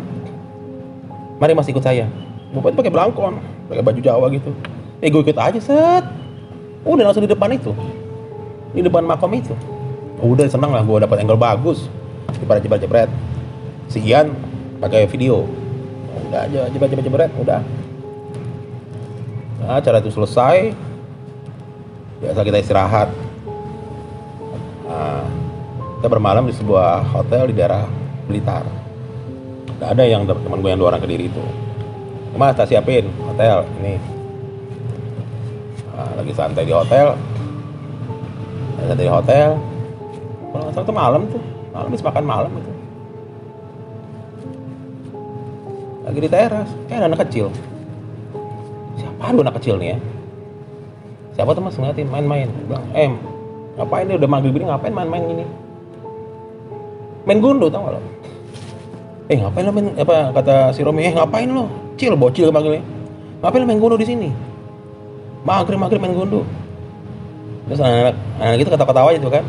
Mari 1.39 1.51
mas 1.51 1.67
ikut 1.67 1.83
saya 1.83 2.07
bapak 2.53 2.67
itu 2.71 2.77
pakai 2.79 2.93
belangkon 2.93 3.33
pakai 3.67 3.83
baju 3.83 3.99
Jawa 3.99 4.25
gitu. 4.31 4.51
Eh 5.03 5.11
gue 5.11 5.21
ikut 5.21 5.37
aja 5.37 5.59
set. 5.59 6.05
Udah 6.87 7.11
langsung 7.11 7.23
di 7.23 7.29
depan 7.29 7.51
itu. 7.51 7.75
Di 8.71 8.81
depan 8.81 9.03
makom 9.03 9.31
itu. 9.35 9.53
Udah 10.23 10.47
seneng 10.49 10.73
lah 10.73 10.81
gue 10.81 10.97
dapat 11.03 11.21
angle 11.21 11.37
bagus. 11.37 11.91
Daripada 12.39 12.59
jebret 12.63 12.81
jebret. 12.81 13.09
Si 13.91 13.99
Ian 14.01 14.33
pakai 14.79 15.05
video. 15.05 15.45
Udah 16.31 16.47
aja 16.47 16.71
jebret 16.71 16.89
jebret 16.89 17.05
jebret 17.05 17.31
udah. 17.37 17.61
Nah 19.61 19.77
acara 19.77 19.99
itu 19.99 20.09
selesai. 20.15 20.71
Biasa 22.17 22.41
kita 22.41 22.57
istirahat. 22.57 23.13
Nah, 24.87 25.21
kita 25.99 26.07
bermalam 26.09 26.49
di 26.49 26.55
sebuah 26.55 27.05
hotel 27.13 27.51
di 27.51 27.53
daerah 27.53 27.85
Blitar. 28.25 28.65
Nggak 29.77 29.89
ada 29.93 30.03
yang 30.09 30.25
teman 30.25 30.63
gue 30.65 30.71
yang 30.73 30.81
dua 30.81 30.89
orang 30.95 31.03
kediri 31.05 31.29
itu 31.29 31.66
Mas, 32.37 32.53
tak 32.53 32.69
siapin 32.69 33.09
hotel 33.17 33.65
ini. 33.81 33.97
Nah, 35.97 36.21
lagi 36.21 36.29
santai 36.37 36.69
di 36.69 36.73
hotel. 36.73 37.17
Lagi 38.77 38.87
santai 38.93 39.05
di 39.09 39.11
hotel. 39.11 39.49
Kalau 40.53 40.61
nggak 40.61 40.73
salah 40.77 40.85
tuh 40.85 40.93
malam 40.93 41.21
tuh. 41.33 41.41
Malam 41.73 41.89
habis 41.89 42.05
makan 42.05 42.23
malam 42.29 42.51
itu. 42.53 42.71
Lagi 46.05 46.19
di 46.21 46.29
teras. 46.29 46.69
Eh 46.93 47.01
anak 47.01 47.25
kecil. 47.25 47.49
Siapa? 49.01 49.33
Aduh 49.33 49.41
anak 49.41 49.57
kecil 49.57 49.81
nih 49.81 49.97
ya. 49.97 49.99
Siapa 51.33 51.57
tuh 51.57 51.65
mas? 51.65 51.73
Ngeliatin 51.73 52.05
main-main. 52.05 52.53
Bilang 52.69 52.85
em 52.93 53.17
ngapain 53.81 54.05
nih 54.05 54.17
udah 54.21 54.29
maghrib 54.29 54.53
ini 54.61 54.65
ngapain 54.69 54.93
main-main 54.93 55.25
ini? 55.25 55.45
Main 57.25 57.41
gundu 57.41 57.65
tau 57.65 57.81
gak 57.81 57.97
lo? 57.97 58.01
Eh 59.25 59.41
ngapain 59.41 59.65
lo 59.65 59.73
main 59.73 59.89
apa 59.97 60.37
kata 60.37 60.69
si 60.69 60.85
Romi? 60.85 61.01
Eh 61.01 61.17
ngapain 61.17 61.49
lo 61.49 61.86
cil 61.97 62.13
bocil 62.13 62.53
panggilnya 62.53 62.85
ngapain 63.41 63.65
main 63.65 63.81
gundu 63.81 63.97
di 63.97 64.07
sini? 64.07 64.29
Maghrib 65.45 65.81
maghrib 65.81 66.01
main 66.01 66.13
gundu 66.13 66.45
terus 67.67 67.83
anak-anak 67.83 68.15
anak 68.39 68.57
itu 68.63 68.69
ketawa-ketawa 68.71 69.09
aja 69.11 69.19
tuh 69.19 69.33
kan. 69.33 69.43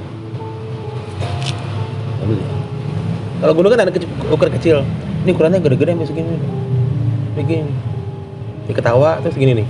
Kalau 3.38 3.52
gundu 3.54 3.68
kan 3.70 3.78
anak 3.86 3.94
kecil 3.94 4.10
ukuran 4.32 4.52
kecil. 4.58 4.76
Ini 5.22 5.30
ukurannya 5.34 5.60
gede-gede 5.60 5.92
sampai 5.94 6.08
segini. 6.08 6.36
Begini 7.36 7.70
dia 8.66 8.74
ketawa 8.74 9.20
terus 9.22 9.36
gini 9.38 9.62
nih. 9.62 9.68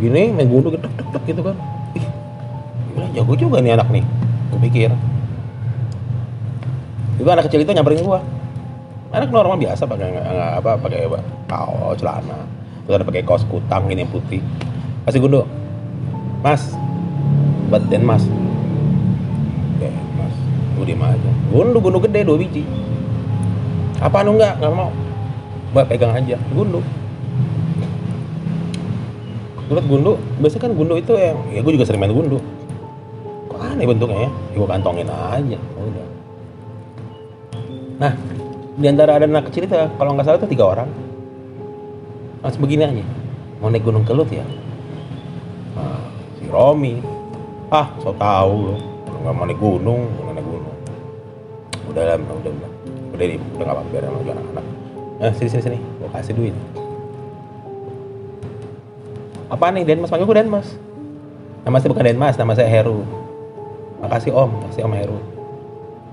Gini 0.00 0.22
main 0.32 0.48
dek 0.48 0.80
dek 0.80 1.22
gitu 1.28 1.42
kan. 1.44 1.56
Ih 1.98 2.06
jago 3.14 3.34
juga 3.36 3.60
nih 3.60 3.76
anak 3.76 3.88
nih. 3.92 4.04
Gue 4.50 4.60
pikir. 4.66 4.90
Juga 7.20 7.36
anak 7.36 7.52
kecil 7.52 7.60
itu 7.62 7.70
nyamperin 7.76 8.00
gua 8.00 8.24
anak 9.10 9.28
normal 9.34 9.58
biasa 9.58 9.82
pakai 9.86 10.14
apa 10.58 10.78
pakai 10.78 11.10
kaos 11.50 11.98
celana. 11.98 12.46
Terus 12.86 12.94
ada 12.94 13.04
pakai 13.06 13.22
kaos 13.26 13.42
kutang 13.46 13.90
ini 13.90 14.06
yang 14.06 14.10
putih. 14.10 14.42
Kasih 15.06 15.20
gundu 15.22 15.42
mas. 16.42 16.74
Buat 17.70 17.86
den 17.90 18.02
mas. 18.06 18.22
Oke 19.78 19.90
mas. 20.14 20.34
Gue 20.78 20.94
aja. 20.94 21.30
Gundu 21.50 21.78
gundu 21.82 21.98
gede 22.02 22.20
dua 22.26 22.38
biji. 22.38 22.62
Apa 23.98 24.22
anu 24.22 24.38
enggak 24.38 24.58
nggak 24.62 24.72
mau. 24.74 24.90
Buat 25.74 25.86
pegang 25.90 26.14
aja. 26.14 26.38
Gundu 26.54 26.82
gue 29.70 29.78
gundu 29.86 30.18
biasanya 30.42 30.66
kan 30.66 30.72
gundu 30.74 30.98
itu 30.98 31.14
yang 31.14 31.38
ya 31.54 31.62
gue 31.62 31.78
juga 31.78 31.86
sering 31.86 32.02
main 32.02 32.10
gundu 32.10 32.42
kok 33.46 33.62
aneh 33.62 33.86
bentuknya 33.86 34.26
ya? 34.26 34.30
Gue 34.58 34.66
kantongin 34.66 35.06
aja. 35.06 35.58
Udah. 35.78 36.06
Nah 38.02 38.12
di 38.80 38.88
antara 38.88 39.20
ada 39.20 39.28
anak 39.28 39.52
kecil 39.52 39.68
itu 39.68 39.76
kalau 39.76 40.16
nggak 40.16 40.24
salah 40.24 40.40
itu 40.40 40.48
tiga 40.48 40.64
orang. 40.72 40.88
Langsung 42.40 42.64
begini 42.64 42.88
aja. 42.88 43.04
Mau 43.60 43.68
naik 43.68 43.84
gunung 43.84 44.08
kelut 44.08 44.32
ya? 44.32 44.40
Nah, 45.76 46.00
si 46.40 46.48
Romi. 46.48 46.96
Ah 47.68 47.92
so 48.00 48.10
tau 48.16 48.72
lo 48.72 48.74
nggak 49.20 49.34
mau 49.36 49.44
naik 49.44 49.60
gunung 49.60 50.08
nggak 50.08 50.32
naik 50.32 50.46
gunung. 50.48 50.76
Udah 51.92 52.02
lah 52.08 52.16
udah 52.16 52.36
udah 52.40 52.52
udah. 52.56 52.70
Udah 53.12 53.24
udah 53.28 53.64
nggak 53.68 53.76
apa-apa 53.76 53.96
aja 54.00 54.32
anak-anak. 54.32 54.66
Nah 55.20 55.30
sini 55.36 55.48
sini 55.52 55.62
sini. 55.62 55.78
Gue 56.00 56.08
kasih 56.16 56.32
duit. 56.32 56.56
Apa 59.52 59.68
nih 59.76 59.84
Denmas? 59.84 60.08
Panggil 60.08 60.24
gue 60.24 60.36
Denmas. 60.40 60.68
Nama 61.68 61.76
saya 61.76 61.92
bukan 61.92 62.06
Denmas 62.08 62.34
nama 62.40 62.56
saya 62.56 62.72
Heru. 62.72 63.04
Makasih 64.00 64.32
Om. 64.32 64.50
Makasih 64.64 64.88
Om 64.88 64.94
Heru. 64.96 65.18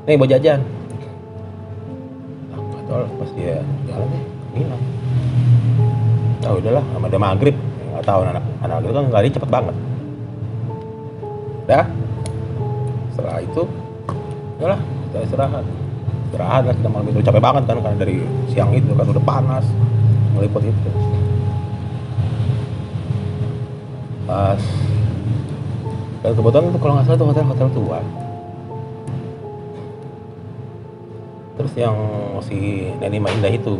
Nih 0.03 0.19
buat 0.19 0.27
jajan 0.27 0.76
Lah, 2.87 3.03
pas 3.19 3.29
dia 3.35 3.59
jalan 3.83 4.07
deh 4.15 4.23
hilang 4.55 4.83
ah 6.47 6.53
udahlah 6.55 6.83
sama 6.95 7.07
dia 7.11 7.19
maghrib. 7.19 7.55
Nggak 7.91 8.05
tahu 8.07 8.19
anak 8.23 8.43
anak 8.63 8.75
itu 8.87 8.93
kan 8.95 9.05
lari 9.11 9.27
cepet 9.27 9.49
banget. 9.51 9.75
Dah. 11.67 11.85
Setelah 13.11 13.43
itu 13.43 13.63
udahlah 14.55 14.79
kita 14.79 15.17
istirahat. 15.27 15.65
Istirahat 16.31 16.61
lah 16.71 16.75
kita 16.79 16.87
malam 16.87 17.07
itu 17.11 17.19
capek 17.19 17.41
banget 17.43 17.63
kan 17.67 17.77
karena 17.83 17.97
dari 17.99 18.23
siang 18.55 18.71
itu 18.71 18.95
kan 18.95 19.05
udah 19.11 19.23
panas. 19.27 19.65
Meliput 20.39 20.63
itu. 20.63 20.89
Pas. 24.23 24.61
Dan 26.23 26.31
kebetulan 26.31 26.65
kalau 26.79 26.93
nggak 26.95 27.05
salah 27.07 27.17
itu 27.19 27.25
hotel 27.27 27.45
hotel 27.51 27.69
tua 27.75 27.99
terus 31.67 31.83
yang 31.83 31.99
si 32.47 32.87
Neni 33.03 33.19
Indah 33.19 33.51
itu. 33.51 33.75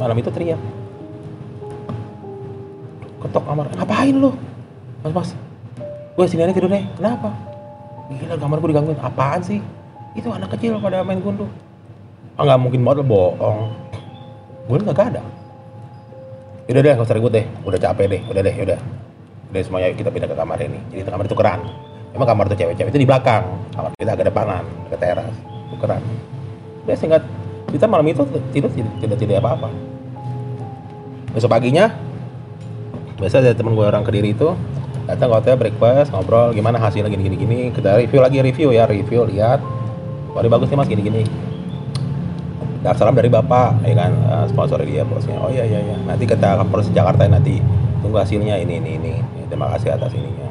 Malam 0.00 0.16
itu 0.16 0.32
teriak. 0.32 0.56
Ketok 3.20 3.44
kamar. 3.44 3.68
Ngapain 3.76 4.16
lu? 4.16 4.32
Mas 5.04 5.12
mas 5.12 5.30
gue 6.16 6.24
si 6.24 6.40
Neni 6.40 6.56
tidur 6.56 6.72
deh 6.72 6.80
kenapa? 6.96 7.28
Gila 8.08 8.40
kamar 8.40 8.56
gue 8.64 8.68
digangguin. 8.72 8.96
Apaan 9.04 9.44
sih? 9.44 9.60
Itu 10.16 10.32
anak 10.32 10.56
kecil 10.56 10.80
pada 10.80 11.04
main 11.04 11.20
gundu. 11.20 11.44
Ah 12.40 12.48
nggak 12.48 12.56
mungkin 12.56 12.80
modal 12.80 13.04
bohong. 13.04 13.68
Gue 14.64 14.80
nggak 14.80 15.12
ada. 15.12 15.20
Udah 16.72 16.80
deh 16.80 16.92
gak 16.96 17.04
usah 17.04 17.16
ribut 17.20 17.36
deh. 17.36 17.44
Udah 17.68 17.76
capek 17.76 18.16
deh. 18.16 18.20
Udah 18.32 18.40
deh 18.40 18.56
udah 18.56 18.80
udah 19.50 19.60
semuanya 19.66 19.90
kita 19.92 20.14
pindah 20.14 20.30
ke 20.30 20.36
kamar 20.38 20.62
ini 20.62 20.78
jadi 20.88 21.04
kamar 21.04 21.28
itu 21.28 21.36
keran. 21.36 21.60
Emang 22.16 22.26
kamar 22.26 22.48
tuh 22.48 22.56
cewek-cewek 22.56 22.90
itu 22.96 23.00
di 23.04 23.08
belakang. 23.08 23.44
Kamar 23.76 23.92
kita 24.00 24.16
agak 24.16 24.26
depanan 24.32 24.64
ke 24.88 24.96
teras. 24.96 25.36
Tukeran 25.70 26.02
udah 26.86 26.96
singkat 26.96 27.22
kita 27.70 27.86
malam 27.86 28.06
itu 28.10 28.26
tidur 28.50 28.70
tidak 28.74 28.92
tidak 28.98 29.16
tidak 29.18 29.34
apa-apa. 29.42 29.68
Besok 31.30 31.50
paginya 31.50 31.94
biasa 33.20 33.44
ada 33.44 33.52
temen 33.54 33.76
gue 33.76 33.86
orang 33.86 34.02
kediri 34.02 34.32
itu 34.34 34.56
datang 35.04 35.28
ke 35.30 35.36
hotel 35.36 35.54
breakfast 35.60 36.08
ngobrol 36.10 36.50
gimana 36.56 36.82
hasilnya 36.82 37.10
gini 37.12 37.22
gini 37.30 37.36
gini. 37.38 37.58
Kita 37.70 37.94
review 38.00 38.20
lagi 38.22 38.38
review 38.42 38.68
ya 38.74 38.90
review 38.90 39.28
lihat. 39.30 39.62
Wah 40.34 40.40
ini 40.42 40.50
bagus 40.50 40.70
nih 40.70 40.78
mas 40.78 40.88
gini 40.90 41.02
gini. 41.02 41.22
Dan 42.80 42.96
salam 42.96 43.12
dari 43.12 43.28
bapak 43.28 43.84
ya 43.84 43.94
kan? 43.94 44.12
Eh, 44.14 44.44
sponsor 44.48 44.80
dia 44.82 45.04
bosnya. 45.04 45.36
Oh 45.38 45.52
iya 45.52 45.68
iya 45.68 45.78
iya. 45.84 45.96
Nanti 46.08 46.24
kita 46.24 46.58
ke 46.58 46.64
Polres 46.64 46.88
Jakarta 46.90 47.28
ya, 47.28 47.36
nanti. 47.36 47.60
Tunggu 48.00 48.16
hasilnya 48.16 48.56
ini 48.56 48.80
ini 48.80 48.90
ini. 48.96 49.12
Ya, 49.20 49.44
terima 49.52 49.68
kasih 49.76 49.92
atas 49.94 50.16
ininya. 50.16 50.48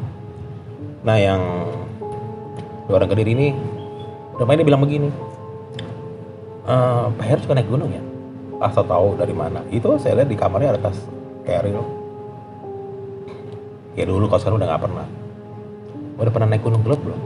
Nah 1.02 1.18
yang 1.18 1.42
orang 2.86 3.10
kediri 3.10 3.34
ini 3.34 3.48
rumahnya 4.38 4.62
dia 4.62 4.68
bilang 4.68 4.82
begini 4.82 5.10
"Eh, 6.70 7.06
Pak 7.18 7.26
Heru 7.26 7.40
suka 7.42 7.58
naik 7.58 7.66
gunung 7.66 7.90
ya? 7.90 8.04
Asal 8.62 8.86
tahu 8.86 9.18
dari 9.18 9.34
mana. 9.34 9.66
Itu 9.74 9.98
saya 9.98 10.22
lihat 10.22 10.30
di 10.30 10.38
kamarnya 10.38 10.78
ada 10.78 10.82
tas 10.86 11.02
keril 11.42 11.82
ya 13.98 14.06
dulu 14.08 14.32
kalau 14.32 14.40
sekarang 14.40 14.58
udah 14.62 14.68
nggak 14.70 14.84
pernah. 14.86 15.08
Udah 16.20 16.32
pernah 16.32 16.48
naik 16.54 16.64
gunung 16.64 16.82
belum 16.86 17.00
belum? 17.04 17.22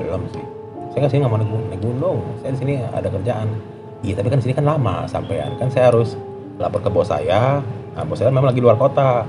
Belum 0.00 0.22
sih. 0.34 0.44
Saya 0.90 0.98
nggak 1.04 1.12
sih 1.12 1.18
nggak 1.20 1.30
mau 1.30 1.38
naik 1.38 1.50
gunung, 1.50 1.68
naik 1.68 1.82
gunung. 1.82 2.18
Saya 2.40 2.50
di 2.56 2.58
sini 2.58 2.74
ada 2.82 3.08
kerjaan. 3.12 3.48
Iya 4.02 4.14
tapi 4.18 4.28
kan 4.30 4.38
di 4.40 4.44
sini 4.48 4.54
kan 4.56 4.66
lama 4.66 4.94
sampean. 5.06 5.54
Kan 5.60 5.68
saya 5.68 5.92
harus 5.92 6.18
lapor 6.56 6.80
ke 6.82 6.90
bos 6.90 7.10
saya. 7.10 7.60
Nah 7.94 8.02
bos 8.02 8.18
saya 8.18 8.32
memang 8.32 8.50
lagi 8.50 8.58
luar 8.58 8.74
kota. 8.74 9.22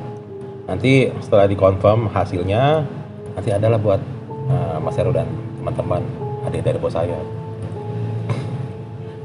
Nanti 0.65 1.09
setelah 1.21 1.49
dikonfirm 1.49 2.09
hasilnya 2.13 2.85
nanti 3.33 3.49
adalah 3.49 3.77
buat 3.81 4.01
eh, 4.49 4.77
Mas 4.79 4.95
Heru 4.97 5.11
dan 5.13 5.29
teman-teman 5.59 6.01
adik 6.45 6.61
dari 6.65 6.77
bos 6.81 6.93
saya 6.93 7.17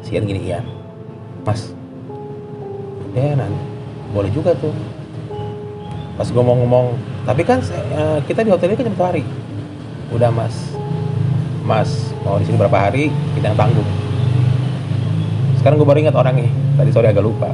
Sian 0.04 0.28
gini 0.28 0.52
iya. 0.52 0.60
Mas 1.44 1.72
ya 3.16 3.32
nanti 3.32 3.60
boleh 4.12 4.30
juga 4.30 4.52
tuh. 4.54 4.74
Pas 6.14 6.28
gue 6.28 6.42
mau 6.44 6.54
ngomong 6.54 6.94
tapi 7.24 7.42
kan 7.42 7.58
eh, 7.72 8.18
kita 8.28 8.44
di 8.44 8.52
hotel 8.52 8.72
ini 8.72 8.76
kan 8.76 8.86
jam 8.86 8.96
hari. 9.00 9.24
Udah 10.12 10.28
mas. 10.28 10.54
Mas 11.64 12.12
mau 12.20 12.36
di 12.36 12.44
sini 12.44 12.60
berapa 12.60 12.76
hari 12.76 13.08
kita 13.34 13.50
yang 13.50 13.58
tanggung. 13.58 13.88
Sekarang 15.58 15.80
gue 15.80 15.88
baru 15.88 15.98
ingat 16.04 16.16
orangnya. 16.16 16.52
Tadi 16.76 16.90
sore 16.92 17.08
agak 17.08 17.24
lupa. 17.24 17.48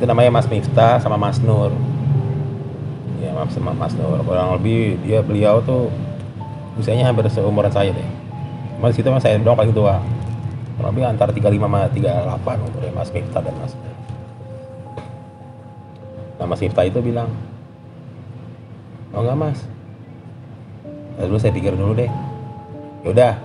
Itu 0.00 0.08
namanya 0.08 0.32
Mas 0.32 0.48
Miftah 0.48 0.98
sama 0.98 1.20
Mas 1.20 1.36
Nur. 1.44 1.70
Ya 3.20 3.36
Mas 3.36 3.52
sama 3.52 3.76
Mas 3.76 3.92
Nur. 3.92 4.18
Kurang 4.24 4.56
lebih 4.56 4.96
dia 5.04 5.20
beliau 5.20 5.60
tuh 5.60 5.92
usianya 6.80 7.12
hampir 7.12 7.28
seumuran 7.28 7.68
saya 7.68 7.92
deh. 7.92 8.08
Cuma 8.80 8.88
di 8.88 8.96
situ 8.96 9.06
mas 9.12 9.20
saya 9.20 9.36
doang 9.38 9.54
paling 9.54 9.76
tua 9.76 10.00
lebih 10.80 11.04
antara 11.04 11.30
35 11.34 11.60
sama 11.60 11.80
38 11.92 12.64
umurnya 12.68 12.92
Mas 12.96 13.10
Miftah 13.12 13.42
dan 13.44 13.54
Mas 13.60 13.72
nah 16.40 16.46
Mas 16.48 16.60
Miftah 16.64 16.84
itu 16.88 16.98
bilang 17.04 17.28
oh 19.12 19.20
enggak 19.20 19.38
mas. 19.38 19.58
Nah, 21.16 21.24
dulu 21.28 21.38
saya 21.38 21.52
pikir 21.52 21.76
dulu 21.76 21.92
deh. 21.92 22.10
Yaudah 23.04 23.36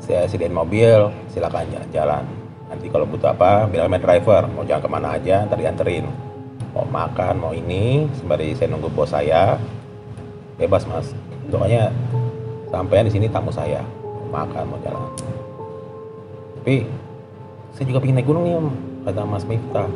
saya 0.00 0.24
sediain 0.30 0.54
mobil 0.54 1.12
silakan 1.30 1.68
jalan-jalan. 1.68 2.24
Nanti 2.66 2.86
kalau 2.90 3.06
butuh 3.06 3.36
apa 3.36 3.68
bilang 3.68 3.92
sama 3.92 4.00
driver. 4.00 4.42
Mau 4.50 4.64
jalan 4.64 4.82
ke 4.82 4.90
mana 4.90 5.08
aja 5.14 5.44
ntar 5.44 5.60
dianterin. 5.60 6.08
Mau 6.72 6.84
makan 6.88 7.34
mau 7.40 7.52
ini 7.52 8.08
sembari 8.16 8.56
saya 8.56 8.72
nunggu 8.72 8.88
bos 8.92 9.12
saya. 9.12 9.60
Bebas 10.56 10.88
mas. 10.88 11.12
Pokoknya 11.52 11.92
sampai 12.72 13.06
di 13.06 13.12
sini 13.12 13.26
tamu 13.28 13.52
saya. 13.52 13.84
Mau 14.26 14.32
makan 14.32 14.64
mau 14.66 14.80
jalan 14.80 15.04
tapi 16.66 16.82
saya 17.78 17.86
juga 17.86 18.02
pengen 18.02 18.18
naik 18.18 18.26
gunung 18.26 18.42
nih 18.42 18.58
om. 18.58 18.74
Kata 19.06 19.22
mas 19.22 19.46
Miftah. 19.46 19.86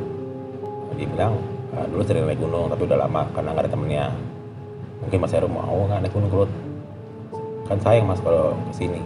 Dia 0.94 1.02
bilang 1.11 1.35
"Ah, 1.74 1.83
dulu 1.90 2.06
sering 2.06 2.30
naik 2.30 2.38
gunung 2.38 2.70
tapi 2.70 2.87
udah 2.87 2.94
lama 2.94 3.26
karena 3.35 3.50
nggak 3.50 3.66
ada 3.66 3.72
temennya. 3.74 4.06
Mungkin 5.02 5.18
mas 5.18 5.35
Heru 5.35 5.50
mau 5.50 5.66
nggak 5.90 5.98
naik 6.06 6.14
gunung 6.14 6.30
kelut? 6.30 6.50
Kan 7.66 7.83
sayang 7.83 8.06
mas 8.06 8.22
kalau 8.22 8.54
ke 8.70 8.87
sini 8.87 9.02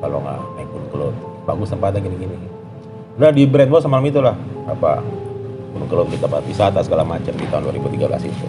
kalau 0.00 0.24
nggak 0.24 0.40
naik 0.56 0.68
gunung 0.72 0.88
kelut. 0.88 1.14
Bagus 1.44 1.68
tempatnya 1.68 2.00
gini-gini. 2.00 2.40
Udah 3.20 3.36
di 3.36 3.44
brainwash 3.44 3.84
sama 3.84 4.00
malam 4.00 4.08
itu 4.08 4.24
lah 4.24 4.32
apa 4.64 5.04
gunung 5.76 5.92
kelut 5.92 6.08
di 6.08 6.16
tempat 6.16 6.40
wisata 6.48 6.80
segala 6.80 7.04
macam 7.04 7.36
di 7.36 7.44
tahun 7.52 7.68
2013 7.68 8.32
itu. 8.32 8.46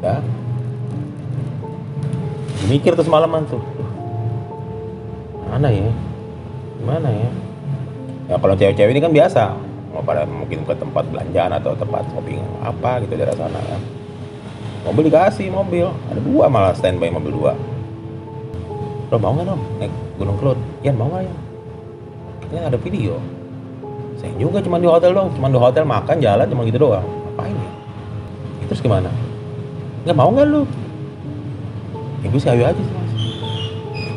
Ya. 0.00 0.16
Mikir 2.72 2.96
tuh 2.96 3.04
semalaman 3.04 3.44
tuh 3.44 3.60
mana 5.50 5.68
ya? 5.68 5.90
Gimana 6.80 7.08
ya? 7.10 7.30
Ya 8.28 8.34
kalau 8.40 8.54
cewek-cewek 8.56 8.92
ini 8.96 9.00
kan 9.04 9.12
biasa. 9.12 9.42
Mau 9.94 10.02
pada 10.02 10.26
mungkin 10.26 10.66
ke 10.66 10.74
tempat 10.74 11.06
belanjaan 11.06 11.54
atau 11.54 11.76
tempat 11.78 12.02
shopping 12.10 12.42
apa 12.66 12.98
gitu 13.06 13.14
daerah 13.14 13.36
sana 13.38 13.62
kan 13.62 13.80
mobil 14.84 15.08
dikasih 15.08 15.48
mobil. 15.54 15.86
Ada 16.12 16.20
dua 16.20 16.44
malah 16.50 16.74
standby 16.76 17.08
mobil 17.08 17.32
dua. 17.32 17.52
Lo 19.08 19.16
mau 19.16 19.32
nggak 19.32 19.46
dong 19.48 19.62
naik 19.80 19.92
gunung 20.18 20.36
kelut. 20.42 20.58
Ya 20.82 20.92
mau 20.92 21.08
nggak 21.08 21.24
ya 21.24 21.34
kita 22.44 22.68
ada 22.68 22.78
video. 22.78 23.22
Saya 24.20 24.34
juga 24.36 24.60
cuma 24.60 24.82
di 24.82 24.88
hotel 24.90 25.14
dong. 25.14 25.30
Cuma 25.38 25.46
di 25.48 25.58
hotel 25.58 25.84
makan 25.86 26.16
jalan 26.20 26.46
cuma 26.50 26.66
gitu 26.66 26.78
doang. 26.78 27.06
Ngapain 27.06 27.54
ya? 27.56 27.70
Terus 28.68 28.80
gimana? 28.82 29.10
Nggak 30.04 30.16
mau 30.16 30.30
nggak 30.34 30.46
lu? 30.50 30.62
Ibu 32.24 32.36
sih 32.40 32.50
ayo 32.50 32.66
aja 32.66 32.82
sih 32.82 33.03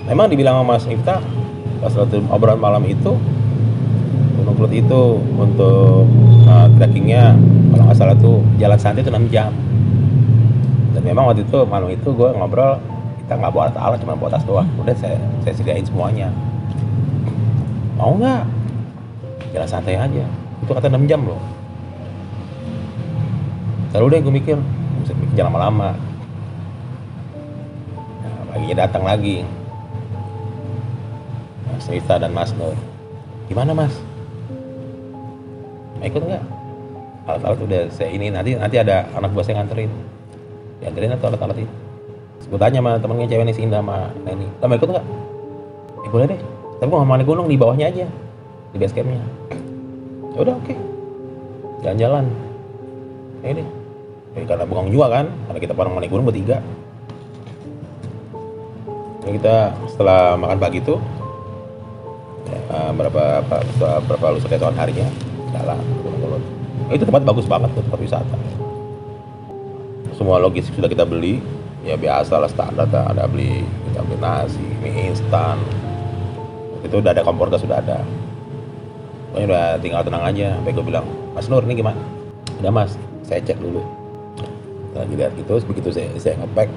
memang 0.07 0.31
dibilang 0.31 0.63
sama 0.63 0.79
mas 0.79 0.87
Miftah 0.87 1.19
pas 1.77 1.93
waktu 1.93 2.23
obrolan 2.31 2.57
malam 2.57 2.83
itu 2.89 3.13
Gunung 4.37 4.63
Kelut 4.63 4.73
itu 4.73 5.01
untuk 5.35 6.07
uh, 6.47 6.67
trekkingnya 6.79 7.35
kalau 7.73 7.83
nggak 7.83 7.97
salah 7.99 8.15
tuh 8.15 8.39
jalan 8.55 8.79
santai 8.79 9.03
itu 9.03 9.11
6 9.11 9.27
jam. 9.27 9.51
Dan 10.95 11.01
memang 11.03 11.27
waktu 11.27 11.43
itu 11.43 11.67
malam 11.67 11.91
itu 11.91 12.07
gue 12.15 12.29
ngobrol 12.31 12.79
kita 13.19 13.33
nggak 13.35 13.51
bawa 13.51 13.67
alat 13.75 13.99
cuma 13.99 14.15
bawa 14.15 14.31
tas 14.31 14.47
doang. 14.47 14.69
Udah 14.79 14.95
saya 14.95 15.19
saya 15.43 15.51
sediain 15.51 15.83
semuanya. 15.83 16.31
Mau 17.99 18.15
nggak? 18.15 18.47
Jalan 19.51 19.67
santai 19.67 19.99
aja. 19.99 20.25
Itu 20.63 20.71
kata 20.71 20.87
6 20.87 21.09
jam 21.11 21.27
loh. 21.27 21.41
Lalu 23.91 24.05
deh 24.13 24.19
gue 24.23 24.33
mikir, 24.37 24.57
mikir 25.03 25.33
jangan 25.35 25.51
lama-lama. 25.51 25.89
Nah, 28.21 28.41
paginya 28.53 28.85
datang 28.85 29.03
lagi. 29.03 29.43
Mas 31.77 31.85
Rita 31.93 32.17
dan 32.17 32.33
Mas 32.33 32.49
Nur. 32.57 32.73
Gimana 33.45 33.69
Mas? 33.77 33.93
Mau 36.01 36.09
ikut 36.09 36.25
nggak? 36.25 36.43
Alat-alat 37.29 37.59
udah 37.61 37.81
saya 37.93 38.09
ini 38.09 38.33
nanti 38.33 38.57
nanti 38.57 38.81
ada 38.81 39.05
anak 39.13 39.29
buah 39.29 39.45
saya 39.45 39.61
nganterin. 39.61 39.93
Dianterin 40.81 41.13
atau 41.13 41.29
alat-alat 41.29 41.61
itu. 41.61 41.73
Gue 42.49 42.57
tanya 42.57 42.81
sama 42.81 42.97
temennya 42.97 43.29
cewek 43.29 43.45
nih 43.45 43.53
si 43.53 43.61
Indah 43.61 43.85
sama 43.85 44.09
Neni. 44.25 44.49
Lo 44.57 44.65
mau 44.65 44.73
ikut 44.73 44.89
nggak? 44.89 45.05
Ya 46.01 46.09
boleh 46.09 46.25
deh. 46.33 46.39
Tapi 46.81 46.89
mau 46.89 47.05
naik 47.05 47.29
gunung 47.29 47.45
di 47.45 47.57
bawahnya 47.61 47.93
aja. 47.93 48.07
Di 48.73 48.77
base 48.81 48.97
campnya. 48.97 49.21
Ya 50.33 50.37
udah 50.41 50.55
oke. 50.57 50.73
Jalan-jalan. 51.85 52.25
Ya 53.45 53.47
ini. 53.53 53.63
Ya, 54.33 54.45
karena 54.49 54.65
bengong 54.65 54.89
juga 54.89 55.13
kan. 55.13 55.25
Karena 55.45 55.59
kita 55.61 55.73
mau 55.77 56.01
naik 56.01 56.09
gunung 56.09 56.25
bertiga. 56.25 56.57
Ya, 59.25 59.29
kita 59.29 59.55
setelah 59.91 60.39
makan 60.39 60.57
pagi 60.57 60.79
itu 60.81 60.95
ya, 62.47 62.61
berapa 62.95 63.43
apa 63.43 63.55
setelah 63.75 63.99
berapa 64.07 64.25
lusa 64.39 64.47
keesokan 64.47 64.77
harinya 64.79 65.07
jalan 65.51 65.79
Kelut. 66.03 66.43
Ya, 66.87 66.91
itu 66.97 67.03
tempat 67.03 67.23
bagus 67.27 67.45
banget 67.45 67.69
tuh 67.75 67.83
tempat 67.83 67.99
wisata. 67.99 68.37
Semua 70.17 70.41
logistik 70.41 70.73
sudah 70.73 70.89
kita 70.89 71.05
beli, 71.05 71.43
ya 71.85 71.93
biasa 71.93 72.41
lah 72.41 72.49
standar 72.49 72.89
ada 72.89 73.29
beli 73.29 73.61
kita 73.91 74.01
beli 74.01 74.17
nasi, 74.17 74.65
mie 74.81 75.13
instan. 75.13 75.61
Itu 76.81 77.03
udah 77.03 77.11
ada 77.13 77.21
kompor 77.21 77.51
gas 77.53 77.61
sudah 77.61 77.83
ada. 77.83 78.01
Pokoknya 79.29 79.45
udah 79.53 79.65
tinggal 79.83 80.01
tenang 80.01 80.23
aja. 80.23 80.55
Sampai 80.57 80.71
gue 80.73 80.85
bilang, 80.87 81.05
Mas 81.35 81.45
Nur 81.51 81.61
ini 81.67 81.77
gimana? 81.77 81.99
Udah 82.57 82.71
mas, 82.73 82.97
saya 83.21 83.43
cek 83.43 83.61
dulu. 83.61 83.85
Lagi 84.97 85.13
lihat 85.13 85.37
gitu, 85.37 85.61
begitu 85.69 85.93
saya, 85.93 86.09
saya 86.17 86.41
nge-pack, 86.41 86.69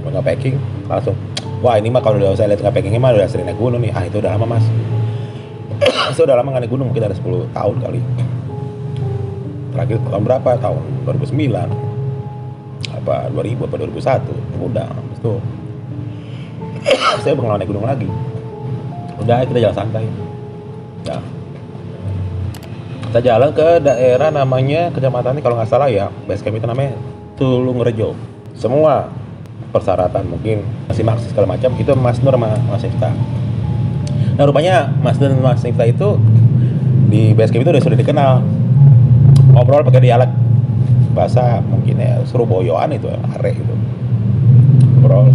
mau 0.00 0.08
nge-packing, 0.16 0.56
langsung, 0.88 1.12
wah 1.60 1.76
ini 1.76 1.92
mah 1.92 2.00
kalau 2.00 2.16
udah 2.16 2.32
saya 2.32 2.56
lihat 2.56 2.64
nge-packingnya 2.64 2.96
mah 2.96 3.12
udah 3.12 3.28
sering 3.28 3.44
naik 3.44 3.60
gunung 3.60 3.84
nih. 3.84 3.92
Ah 3.92 4.08
itu 4.08 4.16
udah 4.16 4.32
lama 4.32 4.56
mas. 4.56 4.64
Saya 6.12 6.24
udah 6.32 6.36
lama 6.40 6.56
naik 6.56 6.70
gunung, 6.70 6.88
mungkin 6.90 7.04
ada 7.04 7.16
10 7.16 7.50
tahun 7.52 7.76
kali. 7.82 8.00
Terakhir 9.76 9.96
tahun 10.08 10.22
berapa? 10.24 10.50
Tahun 10.56 10.82
2009 11.04 11.86
apa 12.86 13.30
2000 13.30 13.66
apa 13.66 13.74
2001 13.76 14.62
udah 14.62 14.86
habis 14.88 15.18
itu. 15.20 15.34
Saya 17.22 17.34
pengen 17.34 17.58
naik 17.58 17.68
gunung 17.68 17.86
lagi. 17.86 18.08
Udah 19.20 19.44
kita 19.44 19.60
jalan 19.62 19.76
santai. 19.76 20.06
Ya 21.06 21.18
kita 23.16 23.32
jalan 23.32 23.48
ke 23.56 23.80
daerah 23.80 24.28
namanya 24.28 24.92
kecamatan 24.92 25.38
ini 25.38 25.40
kalau 25.40 25.56
nggak 25.56 25.72
salah 25.72 25.88
ya 25.88 26.12
base 26.28 26.44
camp 26.44 26.60
itu 26.60 26.68
namanya 26.68 26.92
Tulung 27.40 27.80
Rejo 27.80 28.12
semua 28.52 29.08
persyaratan 29.72 30.28
mungkin 30.28 30.60
masih 30.84 31.00
maksis 31.00 31.32
segala 31.32 31.56
macam 31.56 31.72
itu 31.80 31.96
Mas 31.96 32.20
Nur 32.20 32.36
sama 32.36 32.60
Mas 32.68 32.84
Ifta 32.84 33.08
nah 34.36 34.44
rupanya 34.44 34.92
Mas 35.00 35.16
dan 35.16 35.40
Mas 35.40 35.64
Ifta 35.64 35.88
itu 35.88 36.20
di 37.08 37.32
base 37.32 37.54
camp 37.54 37.64
itu 37.64 37.70
udah 37.72 37.82
sudah 37.82 37.98
dikenal. 37.98 38.32
Ngobrol 39.56 39.86
pakai 39.88 40.04
dialek 40.04 40.30
bahasa 41.16 41.64
mungkin 41.64 41.96
ya 41.96 42.20
Surabaya 42.28 42.84
itu 42.92 43.08
are 43.08 43.50
gitu. 43.56 43.74
Ngobrol. 45.00 45.32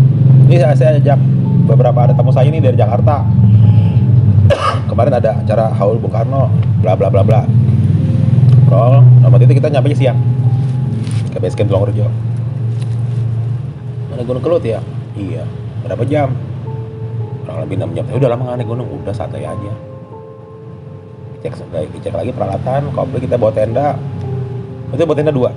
Ini 0.51 0.57
saya, 0.61 0.75
saya 0.77 0.91
ajak 1.01 1.19
beberapa 1.65 1.95
ada 2.05 2.13
tamu 2.13 2.29
saya 2.29 2.45
ini 2.51 2.61
dari 2.61 2.77
Jakarta. 2.77 3.25
Kemarin 4.85 5.13
ada 5.17 5.39
acara 5.39 5.71
haul 5.79 5.97
Bung 5.97 6.11
Karno 6.11 6.51
bla 6.83 6.93
bla 6.93 7.09
bla 7.09 7.23
bla. 7.25 7.41
Ngobrol. 8.67 9.01
Nah, 9.23 9.27
waktu 9.31 9.49
itu 9.49 9.57
kita 9.57 9.73
nyampe 9.73 9.95
siang 9.97 10.19
ke 11.31 11.39
base 11.39 11.55
camp 11.57 11.71
Tulung 11.71 11.87
Rejo. 11.87 12.05
Mana 14.11 14.21
Gunung 14.27 14.43
Kelut 14.43 14.63
ya? 14.67 14.83
Iya. 15.15 15.47
Berapa 15.81 16.03
jam 16.05 16.35
kurang 17.61 17.69
lebih 17.69 17.93
6 17.93 17.97
jam 17.97 18.05
ya 18.09 18.15
udah 18.17 18.29
lama 18.33 18.41
nggak 18.41 18.57
naik 18.57 18.69
gunung. 18.73 18.89
Udah 18.89 19.13
santai 19.13 19.45
aja. 19.45 19.73
Cek 21.45 21.53
lagi 21.69 21.97
cek 22.01 22.13
lagi 22.13 22.31
peralatan 22.33 22.89
komplit 22.93 23.29
kita 23.29 23.37
bawa 23.37 23.53
tenda. 23.53 23.97
Itu 24.89 25.05
bawa 25.05 25.17
tenda 25.17 25.33
dua. 25.33 25.53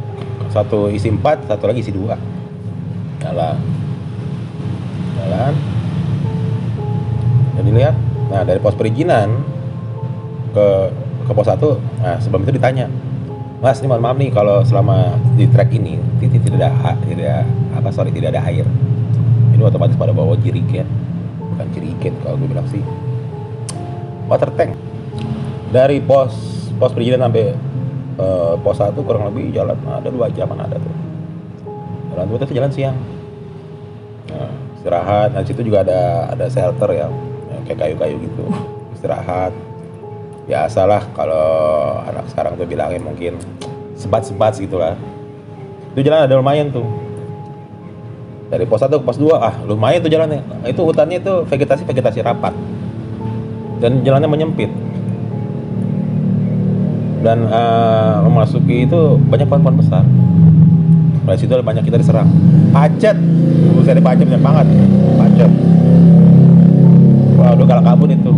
Satu 0.53 0.93
isi 0.93 1.09
empat 1.09 1.49
satu 1.49 1.65
lagi 1.65 1.81
isi 1.81 1.93
dua. 1.97 2.21
Jalan. 3.25 3.57
Jalan. 5.17 5.53
Dan 7.57 7.63
dilihat 7.65 7.97
nah 8.29 8.43
dari 8.45 8.61
pos 8.61 8.77
perizinan 8.77 9.41
ke 10.53 10.67
ke 11.29 11.33
pos 11.33 11.45
satu 11.45 11.77
nah 12.01 12.17
sebelum 12.19 12.43
itu 12.49 12.57
ditanya 12.57 12.89
mas 13.61 13.79
ini 13.79 13.87
mohon 13.87 14.01
maaf 14.01 14.17
nih 14.17 14.33
kalau 14.33 14.65
selama 14.65 15.15
di 15.39 15.45
trek 15.47 15.71
ini 15.71 16.01
tidak 16.19 16.41
tidak 16.51 16.73
tidak 17.05 17.41
apa 17.73 17.89
sorry 17.89 18.13
tidak 18.13 18.37
ada 18.37 18.45
air. 18.45 18.67
Ini 19.55 19.63
otomatis 19.63 19.95
pada 19.95 20.11
bawa 20.11 20.35
jerigen 20.41 21.04
bukan 21.55 21.67
jerigen 21.73 22.15
kalau 22.21 22.37
gue 22.37 22.49
bilang 22.51 22.69
sih. 22.69 22.83
Water 24.27 24.51
tank. 24.59 24.75
Dari 25.71 26.03
pos 26.03 26.35
pos 26.75 26.91
perizinan 26.91 27.31
sampai 27.31 27.55
eh, 28.19 28.55
pos 28.59 28.77
satu 28.79 29.01
kurang 29.07 29.31
lebih 29.31 29.55
jalan 29.55 29.79
ada 29.87 30.09
dua 30.11 30.27
jaman 30.35 30.59
ada 30.59 30.77
tuh. 30.77 30.95
Jalan 32.15 32.25
itu 32.31 32.37
tuh 32.43 32.57
jalan 32.59 32.71
siang. 32.75 32.97
Nah, 34.35 34.51
istirahat. 34.79 35.29
Nah 35.33 35.43
situ 35.47 35.63
juga 35.63 35.87
ada 35.87 36.31
ada 36.35 36.47
shelter 36.51 36.91
ya 36.91 37.07
kayak 37.65 37.79
kayu-kayu 37.79 38.17
gitu. 38.27 38.45
Istirahat. 38.99 39.55
Biasalah 40.45 41.09
kalau 41.17 41.47
anak 42.05 42.29
sekarang 42.29 42.61
tuh 42.61 42.69
bilangin 42.69 43.01
mungkin 43.01 43.41
sebat-sebat 43.97 44.59
gitu 44.61 44.77
lah 44.77 44.93
itu 45.95 46.11
jalan 46.11 46.27
ada 46.27 46.35
lumayan 46.35 46.75
tuh 46.75 46.85
dari 48.55 48.71
pos 48.71 48.79
satu 48.79 49.03
ke 49.03 49.05
pos 49.11 49.19
dua 49.19 49.43
ah 49.43 49.55
lumayan 49.67 49.99
tuh 49.99 50.11
jalannya. 50.15 50.39
Nah, 50.47 50.71
itu 50.71 50.79
hutannya 50.87 51.19
itu 51.19 51.43
vegetasi 51.51 51.83
vegetasi 51.91 52.23
rapat. 52.23 52.55
Dan 53.83 54.07
jalannya 54.07 54.31
menyempit. 54.31 54.71
Dan 57.27 57.51
eh, 57.51 58.17
memasuki 58.23 58.87
itu 58.87 59.19
banyak 59.19 59.51
pohon-pohon 59.51 59.77
besar. 59.83 60.07
Dari 61.27 61.39
situ 61.41 61.51
banyak 61.51 61.83
kita 61.83 61.99
diserang. 61.99 62.31
Pacet. 62.71 63.19
Buset 63.75 63.99
pacet 63.99 64.23
banyak 64.31 64.45
banget. 64.45 64.67
Pacet. 65.19 65.51
Wah 67.35 67.59
udah 67.59 67.67
galak 67.67 67.85
kabut 67.91 68.15
itu. 68.15 68.33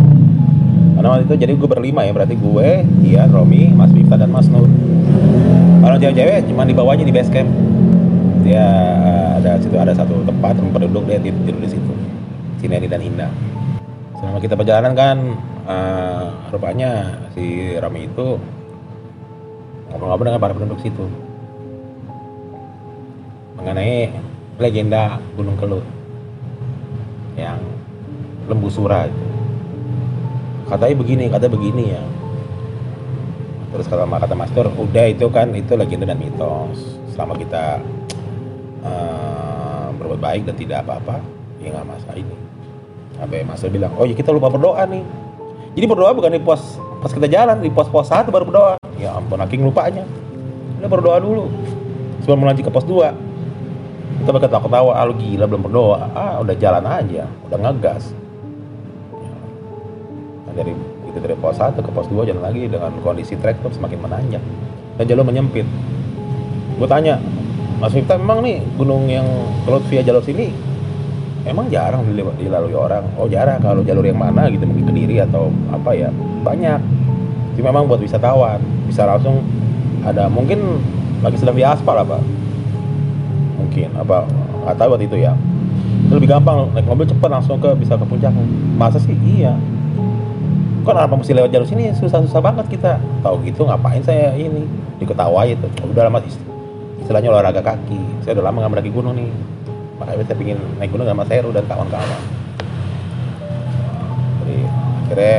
Karena 0.97 1.07
waktu 1.13 1.29
itu 1.29 1.35
jadi 1.37 1.53
gue 1.53 1.69
berlima 1.69 2.01
ya 2.09 2.09
berarti 2.09 2.33
gue 2.33 2.67
Ian 3.05 3.29
Romi 3.29 3.69
Mas 3.69 3.93
Miftah 3.93 4.17
dan 4.17 4.33
Mas 4.33 4.49
Nur. 4.49 4.65
Kalau 5.85 5.95
cewek-cewek 6.01 6.49
cuma 6.49 6.65
di 6.65 6.73
bawahnya 6.73 7.05
di 7.05 7.13
base 7.13 7.29
camp 7.29 7.45
dia 8.47 8.63
eh, 9.03 9.29
ada 9.43 9.51
situ 9.59 9.75
ada 9.75 9.91
satu 9.91 10.23
tempat 10.23 10.55
tempat 10.55 10.79
penduduk 10.79 11.03
dia 11.11 11.19
tidur, 11.19 11.43
tidur 11.43 11.61
di 11.67 11.69
situ 11.75 11.93
Sineri 12.63 12.87
dan 12.87 13.03
Hinda 13.03 13.27
selama 14.15 14.39
kita 14.39 14.55
perjalanan 14.55 14.93
kan 14.95 15.17
eh, 15.67 16.23
rupanya 16.55 17.19
si 17.35 17.75
Romi 17.75 18.07
itu 18.07 18.39
ngobrol-ngobrol 19.91 20.31
dengan 20.31 20.39
para 20.39 20.55
penduduk 20.55 20.79
situ 20.79 21.05
mengenai 23.59 24.15
legenda 24.57 25.19
Gunung 25.35 25.57
Kelut 25.59 25.83
yang 27.37 27.61
lembu 28.49 28.71
sura 28.71 29.05
itu. 29.05 29.25
Katanya 30.67 30.95
begini, 30.97 31.25
katanya 31.29 31.53
begini 31.53 31.83
ya. 31.93 32.03
Terus 33.71 33.85
kalau 33.91 34.07
kata 34.09 34.33
Master, 34.33 34.65
udah 34.73 35.05
itu 35.11 35.27
kan 35.29 35.53
itu 35.53 35.77
legenda 35.77 36.09
dan 36.09 36.17
mitos. 36.17 36.97
Selama 37.13 37.37
kita 37.37 37.83
eh, 38.87 39.85
berbuat 39.99 40.21
baik 40.23 40.41
dan 40.47 40.55
tidak 40.55 40.77
apa-apa, 40.87 41.19
ya 41.59 41.75
nggak 41.75 41.85
masalah 41.87 42.15
ini. 42.15 42.35
Sampai 43.17 43.43
Master 43.43 43.69
bilang, 43.73 43.91
oh 43.97 44.05
ya 44.05 44.15
kita 44.15 44.31
lupa 44.31 44.47
berdoa 44.47 44.87
nih. 44.87 45.03
Jadi 45.75 45.85
berdoa 45.85 46.15
bukan 46.15 46.31
di 46.31 46.41
pos 46.41 46.79
pas 46.97 47.11
kita 47.13 47.29
jalan 47.29 47.61
di 47.61 47.69
pos-pos 47.69 48.07
satu 48.09 48.31
baru 48.31 48.45
berdoa. 48.47 48.75
Ya 48.97 49.13
ampun, 49.13 49.37
aking 49.41 49.61
lupanya. 49.61 50.05
Udah 50.81 50.89
berdoa 50.89 51.17
dulu 51.21 51.49
sebelum 52.27 52.43
melanjut 52.43 52.67
ke 52.67 52.71
pos 52.75 52.83
2 52.83 53.27
kita 54.19 54.35
bakal 54.35 54.51
ketawa-ketawa 54.51 54.91
ah 54.99 55.07
lu 55.07 55.15
gila 55.15 55.45
belum 55.47 55.63
berdoa 55.71 56.11
ah 56.11 56.43
udah 56.43 56.55
jalan 56.59 56.83
aja 56.83 57.23
udah 57.47 57.57
ngegas 57.63 58.11
nah, 60.43 60.53
dari 60.57 60.75
itu 61.07 61.17
dari 61.23 61.35
pos 61.39 61.55
1 61.55 61.79
ke 61.79 61.91
pos 61.95 62.11
2 62.11 62.27
jalan 62.27 62.43
lagi 62.43 62.67
dengan 62.67 62.91
kondisi 62.99 63.39
trek 63.39 63.63
semakin 63.63 63.99
menanjak 64.03 64.43
dan 64.99 65.03
jalur 65.07 65.23
menyempit 65.23 65.63
gue 66.75 66.87
tanya 66.91 67.15
Mas 67.77 67.93
Miftah 67.93 68.17
memang 68.17 68.41
nih 68.41 68.57
gunung 68.73 69.05
yang 69.05 69.25
kelut 69.61 69.85
via 69.85 70.01
jalur 70.01 70.25
sini 70.25 70.49
emang 71.45 71.69
jarang 71.69 72.03
dilalui 72.09 72.73
orang. 72.73 73.05
Oh 73.15 73.29
jarang 73.29 73.61
kalau 73.61 73.85
jalur 73.85 74.01
yang 74.03 74.17
mana 74.17 74.49
gitu 74.49 74.65
mungkin 74.65 74.89
kediri 74.89 75.21
atau 75.21 75.53
apa 75.69 75.93
ya 75.93 76.09
banyak. 76.41 76.81
Itu 77.53 77.61
memang 77.61 77.85
buat 77.85 78.01
wisatawan 78.01 78.57
bisa 78.89 79.05
langsung 79.05 79.45
ada 80.01 80.25
mungkin 80.25 80.81
lagi 81.21 81.37
sedang 81.37 81.57
di 81.57 81.65
aspal 81.65 81.97
apa 81.97 82.21
mungkin 83.57 83.89
apa 83.93 84.25
nggak 84.65 84.77
tahu 84.77 84.97
itu 84.97 85.17
ya. 85.21 85.37
Itu 86.09 86.17
lebih 86.17 86.33
gampang 86.33 86.73
naik 86.73 86.89
mobil 86.89 87.05
cepat 87.05 87.29
langsung 87.29 87.61
ke 87.61 87.77
bisa 87.77 87.93
ke 87.93 88.05
puncaknya 88.09 88.41
masa 88.73 88.97
sih? 88.97 89.13
Iya. 89.13 89.53
Kok 90.81 90.95
kenapa 90.95 91.13
mesti 91.13 91.35
lewat 91.35 91.53
jalur 91.53 91.67
sini 91.69 91.93
susah-susah 91.93 92.41
banget 92.41 92.65
kita. 92.73 92.97
Tahu 93.21 93.45
gitu 93.45 93.69
ngapain 93.69 94.01
saya 94.01 94.33
ini? 94.33 94.65
Diketawai 94.97 95.53
itu 95.53 95.67
udah 95.93 96.09
lama 96.09 96.25
ist- 96.25 96.56
istilahnya 97.07 97.31
olahraga 97.31 97.63
kaki. 97.63 98.27
Saya 98.27 98.35
udah 98.35 98.51
lama 98.51 98.59
nggak 98.59 98.71
mendaki 98.75 98.91
gunung 98.91 99.15
nih. 99.15 99.31
Makanya 99.95 100.27
saya 100.27 100.35
pingin 100.35 100.59
naik 100.75 100.91
gunung 100.91 101.07
sama 101.07 101.23
Seru 101.23 101.55
dan 101.55 101.63
kawan-kawan. 101.63 102.19
Jadi 104.43 104.57
akhirnya 105.07 105.35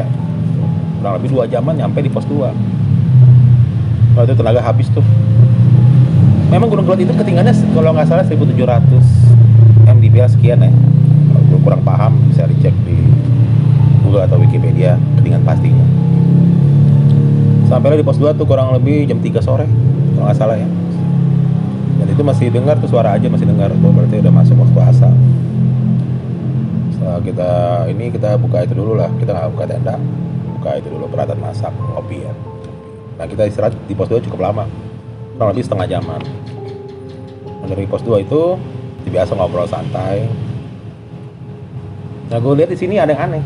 kurang 0.97 1.15
lebih 1.21 1.29
dua 1.29 1.45
jaman 1.45 1.77
nyampe 1.77 2.01
di 2.01 2.09
pos 2.09 2.25
2 2.25 4.17
waktu 4.17 4.33
itu 4.33 4.41
tenaga 4.41 4.65
habis 4.65 4.89
tuh. 4.97 5.05
Memang 6.49 6.73
Gunung 6.73 6.89
Kelut 6.89 7.05
itu 7.05 7.13
ketinggiannya 7.13 7.53
kalau 7.77 7.93
nggak 7.93 8.09
salah 8.09 8.25
1700 8.25 9.93
mdpl 9.93 10.29
sekian 10.33 10.65
ya. 10.65 10.73
Kalau 10.73 11.41
gue 11.53 11.61
kurang 11.61 11.85
paham 11.85 12.17
bisa 12.33 12.49
dicek 12.49 12.73
di 12.89 12.97
Google 14.03 14.25
atau 14.25 14.41
Wikipedia 14.41 14.97
ketinggian 15.21 15.45
pastinya. 15.45 15.85
Sampai 17.69 18.01
di 18.01 18.03
pos 18.09 18.17
2 18.17 18.33
tuh 18.33 18.49
kurang 18.49 18.73
lebih 18.73 19.05
jam 19.05 19.21
3 19.21 19.37
sore 19.45 19.69
kalau 20.17 20.25
nggak 20.33 20.41
salah 20.41 20.57
ya 20.57 20.88
itu 22.09 22.23
masih 22.25 22.49
dengar 22.49 22.81
tuh 22.81 22.89
suara 22.89 23.15
aja 23.15 23.29
masih 23.29 23.45
dengar 23.45 23.69
tuh 23.69 23.91
berarti 23.93 24.25
udah 24.25 24.33
masuk 24.33 24.57
waktu 24.57 24.81
asal 24.89 25.13
setelah 27.09 27.25
kita 27.25 27.53
ini 27.89 28.05
kita 28.13 28.37
buka 28.37 28.69
itu 28.69 28.77
dulu 28.77 28.93
lah. 29.01 29.09
Kita 29.17 29.49
buka 29.49 29.65
tenda. 29.65 29.97
Buka 30.61 30.77
itu 30.77 30.93
dulu 30.93 31.09
peralatan 31.09 31.41
masak 31.41 31.73
kopi 31.73 32.21
ya. 32.21 32.35
Nah 33.17 33.25
kita 33.25 33.49
istirahat 33.49 33.73
di 33.89 33.95
pos 33.97 34.13
2 34.13 34.21
cukup 34.29 34.45
lama. 34.45 34.69
Kurang 35.35 35.57
lebih 35.57 35.65
setengah 35.65 35.89
jaman. 35.99 36.21
Nah, 37.65 37.67
dari 37.71 37.89
pos 37.89 38.05
2 38.05 38.23
itu 38.23 38.61
biasa 39.09 39.33
ngobrol 39.33 39.65
santai. 39.65 40.29
Nah 42.29 42.37
gue 42.37 42.53
lihat 42.61 42.71
di 42.71 42.77
sini 42.77 43.01
ada 43.01 43.17
yang 43.17 43.33
aneh. 43.33 43.45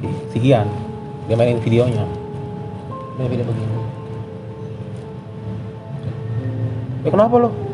Si, 0.00 0.08
si 0.32 0.38
dia 0.48 0.64
mainin 1.36 1.60
videonya. 1.60 2.08
Main 3.20 3.28
video 3.28 3.44
begini. 3.44 3.76
Ya 7.04 7.12
kenapa 7.12 7.34
lo 7.38 7.65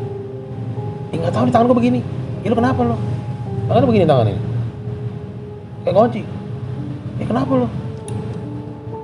nggak 1.23 1.31
tahu 1.31 1.47
di 1.47 1.53
tangan 1.55 1.71
gue 1.71 1.79
begini. 1.79 2.01
Ya 2.43 2.51
lo 2.51 2.59
kenapa 2.59 2.83
lo 2.83 2.99
tangannya 3.71 3.87
begini 3.87 4.03
tangan 4.03 4.27
ini. 4.27 4.41
Kayak 5.87 5.95
kunci. 5.95 6.21
Ya 7.15 7.25
kenapa 7.31 7.51
lo 7.63 7.67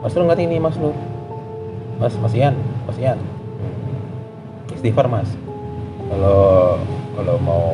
Mas 0.03 0.11
Nur 0.11 0.27
nggak 0.27 0.43
ini 0.43 0.59
Mas 0.59 0.75
Nur 0.75 0.95
Mas 1.95 2.13
Mas 2.19 2.35
Ian 2.35 2.59
Mas 2.83 2.99
Ian. 2.99 3.19
Istighfar 4.75 5.07
Mas. 5.07 5.31
Kalau 6.11 6.75
kalau 7.15 7.35
mau 7.39 7.67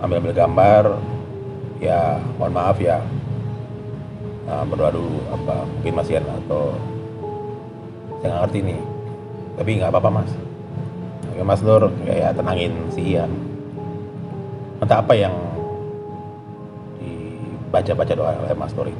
ambil 0.00 0.24
ambil 0.24 0.32
gambar 0.40 0.84
ya 1.76 2.16
mohon 2.40 2.56
maaf 2.56 2.80
ya. 2.80 3.04
Uh, 4.48 4.64
berdoa 4.66 4.90
dulu 4.90 5.20
apa 5.36 5.68
mungkin 5.68 5.92
Mas 6.00 6.08
Ian 6.08 6.24
atau 6.24 6.72
saya 8.24 8.40
nggak 8.40 8.40
ngerti 8.48 8.58
nih. 8.72 8.80
Tapi 9.60 9.70
nggak 9.76 9.92
apa-apa 9.92 10.24
Mas. 10.24 10.32
Oke, 11.28 11.44
Mas 11.44 11.60
Nur 11.60 11.92
kayak 12.08 12.40
tenangin 12.40 12.72
si 12.88 13.12
Ian 13.12 13.41
entah 14.82 14.98
apa 14.98 15.14
yang 15.14 15.30
dibaca-baca 16.98 18.12
doa 18.18 18.34
oleh 18.34 18.56
Mas 18.58 18.74
ini 18.74 18.94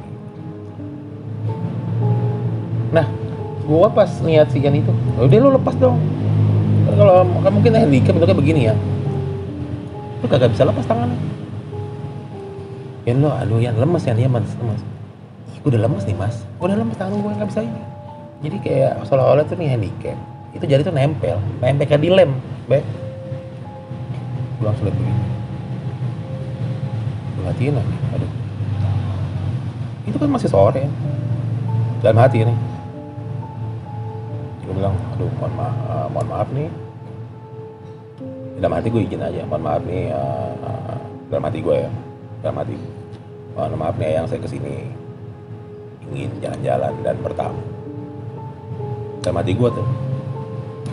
nah 2.95 3.05
gua 3.67 3.91
pas 3.91 4.07
lihat 4.23 4.47
si 4.55 4.63
Ian 4.63 4.79
itu 4.79 4.91
udah 5.17 5.37
lu 5.39 5.49
lepas 5.55 5.75
dong. 5.79 5.97
Kan 6.83 6.93
kalau 6.99 7.23
kan 7.41 7.51
mungkin 7.55 7.71
handicap 7.79 8.11
bentuknya 8.11 8.37
begini 8.37 8.61
ya. 8.67 8.75
Lu 10.19 10.27
kagak 10.27 10.51
bisa 10.51 10.67
lepas 10.67 10.83
tangannya. 10.83 11.15
Yan 13.07 13.23
lo, 13.23 13.31
aduh 13.31 13.59
Yan 13.63 13.79
lemes 13.79 14.03
ya 14.03 14.13
mas, 14.27 14.51
lemes. 14.59 14.83
Gue 15.63 15.71
udah 15.71 15.87
lemes 15.87 16.03
nih 16.03 16.15
mas, 16.19 16.43
gue 16.59 16.65
udah 16.67 16.75
lemes 16.75 16.95
tangan 16.99 17.15
gue 17.23 17.31
nggak 17.39 17.49
bisa 17.49 17.63
ini. 17.63 17.83
Jadi 18.43 18.57
kayak 18.59 18.91
seolah-olah 19.07 19.47
tuh 19.47 19.55
nih 19.55 19.79
handicap. 19.79 20.19
Itu 20.51 20.67
jari 20.67 20.83
tuh 20.83 20.91
nempel, 20.91 21.39
nempel 21.63 21.87
kayak 21.87 22.03
dilem 22.03 22.35
be. 22.67 22.83
Gue 24.59 24.65
langsung 24.67 24.91
liat 24.91 24.95
begini 24.99 25.42
gue 27.43 27.51
hatiin 27.51 27.75
lagi, 27.75 27.95
aduh. 28.15 28.31
Itu 30.07 30.15
kan 30.15 30.31
masih 30.31 30.47
sore. 30.47 30.87
Dalam 31.99 32.19
hati 32.19 32.43
nih 32.43 32.57
gue 34.63 34.71
bilang 34.79 34.95
aduh 35.15 35.27
mohon 35.39 35.53
maaf, 35.59 35.75
uh, 35.91 36.07
mohon 36.07 36.27
maaf 36.31 36.47
nih. 36.55 36.71
Dalam 38.63 38.73
hati 38.79 38.87
gue 38.87 39.01
izin 39.03 39.19
aja 39.19 39.43
mohon 39.43 39.63
maaf 39.63 39.83
nih 39.83 40.11
uh, 40.15 40.95
dalam 41.27 41.43
hati 41.43 41.59
gue 41.59 41.75
ya 41.83 41.91
dalam 42.39 42.55
hati 42.63 42.75
mohon 43.55 43.75
maaf 43.75 43.95
nih 43.99 44.15
yang 44.15 44.25
saya 44.27 44.39
ke 44.39 44.47
sini. 44.47 44.87
Ingin 46.11 46.31
jalan-jalan 46.39 46.93
dan 47.03 47.15
bertamu. 47.19 47.63
Dalam 49.23 49.39
hati 49.39 49.51
gue 49.55 49.69
tuh. 49.71 49.87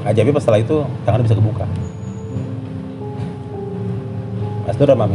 Ajaibnya 0.07 0.35
pas 0.35 0.43
setelah 0.43 0.63
itu 0.63 0.77
tangannya 1.05 1.27
bisa 1.27 1.37
kebuka 1.37 1.67
Mas 4.71 4.79
Nur 4.79 4.87
sama 4.87 5.11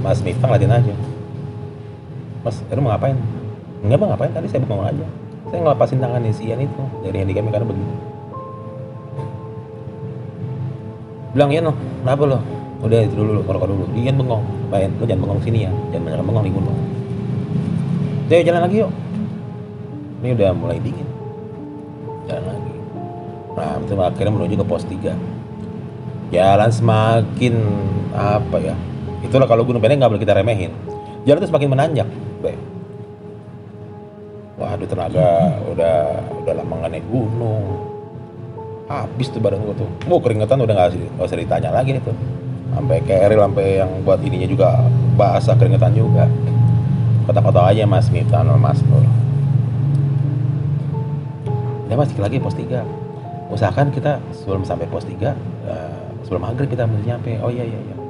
Mas 0.00 0.18
Miftah 0.24 0.48
ngeliatin 0.48 0.72
aja. 0.72 0.94
Mas, 2.40 2.56
lu 2.72 2.80
mau 2.80 2.96
ngapain? 2.96 3.12
Enggak 3.84 4.00
bang, 4.00 4.08
ngapain? 4.16 4.32
Tadi 4.32 4.48
saya 4.48 4.64
bengong 4.64 4.80
aja. 4.80 5.06
Saya 5.52 5.60
ngelepasin 5.60 6.00
tangannya 6.00 6.32
si 6.32 6.48
Ian 6.48 6.64
itu 6.64 6.82
Dari 7.04 7.20
handicapnya 7.20 7.52
karena 7.52 7.68
begini 7.68 7.94
Bilang 11.36 11.50
Ian 11.52 11.64
loh, 11.68 11.76
kenapa 12.00 12.22
lo? 12.24 12.38
Udah 12.80 12.98
itu 13.04 13.12
dulu, 13.12 13.44
ngerokok 13.44 13.68
dulu. 13.76 13.84
Ian 13.92 14.16
bengong, 14.16 14.40
bayan, 14.72 14.88
lu 14.96 15.04
jangan 15.04 15.20
bengong 15.28 15.40
sini 15.44 15.68
ya 15.68 15.72
Jangan 15.92 16.04
banyak 16.08 16.24
bengong 16.24 16.44
di 16.48 16.52
gunung 16.56 16.78
Ayo 18.32 18.40
jalan 18.40 18.62
lagi 18.66 18.76
yuk. 18.82 18.90
Ini 20.24 20.28
udah 20.34 20.50
mulai 20.56 20.80
dingin. 20.80 21.06
Jalan 22.26 22.44
lagi. 22.50 22.74
Nah, 23.52 23.76
itu 23.78 23.92
akhirnya 24.00 24.32
menuju 24.32 24.54
ke 24.58 24.64
pos 24.64 24.82
3 24.88 25.12
Jalan 26.32 26.70
semakin 26.72 27.54
apa 28.16 28.56
ya 28.58 28.74
itulah 29.24 29.48
kalau 29.48 29.64
gunung 29.64 29.80
pendek 29.80 29.98
nggak 30.04 30.12
boleh 30.12 30.22
kita 30.22 30.36
remehin. 30.36 30.70
Jalan 31.24 31.40
itu 31.40 31.48
semakin 31.48 31.68
menanjak 31.72 32.08
be. 32.44 32.52
Waduh 34.60 34.86
tenaga 34.86 35.58
udah 35.72 35.96
udah 36.44 36.52
lama 36.52 36.74
nggak 36.84 36.90
naik 36.92 37.06
gunung. 37.08 37.64
Habis 38.84 39.32
tuh 39.32 39.40
badan 39.40 39.64
gua 39.64 39.74
tuh. 39.74 39.88
Mau 40.04 40.20
keringetan 40.20 40.60
udah 40.60 40.74
nggak 40.76 40.88
usah, 40.92 41.24
usah 41.24 41.38
ditanya 41.40 41.72
lagi 41.72 41.96
itu 41.96 42.12
sampai 42.74 42.98
keril 43.06 43.38
sampai 43.38 43.80
yang 43.80 43.90
buat 44.04 44.20
ininya 44.20 44.48
juga 44.50 44.68
basah 45.16 45.56
keringetan 45.56 45.96
juga. 45.96 46.28
Kota-kota 47.24 47.72
aja 47.72 47.88
mas 47.88 48.12
Miftah 48.12 48.44
sama 48.44 48.60
mas 48.60 48.84
Nur 48.84 49.24
ya 51.94 51.94
masih 52.02 52.18
lagi 52.18 52.42
pos 52.42 52.58
3 52.58 52.82
usahakan 53.54 53.94
kita 53.94 54.18
sebelum 54.34 54.66
sampai 54.66 54.90
pos 54.90 55.06
3 55.06 55.14
uh, 55.14 55.34
sebelum 56.26 56.42
maghrib 56.42 56.66
kita 56.66 56.90
mesti 56.90 57.06
nyampe. 57.06 57.38
Oh 57.38 57.54
iya 57.54 57.62
iya 57.62 57.78
iya 57.78 58.03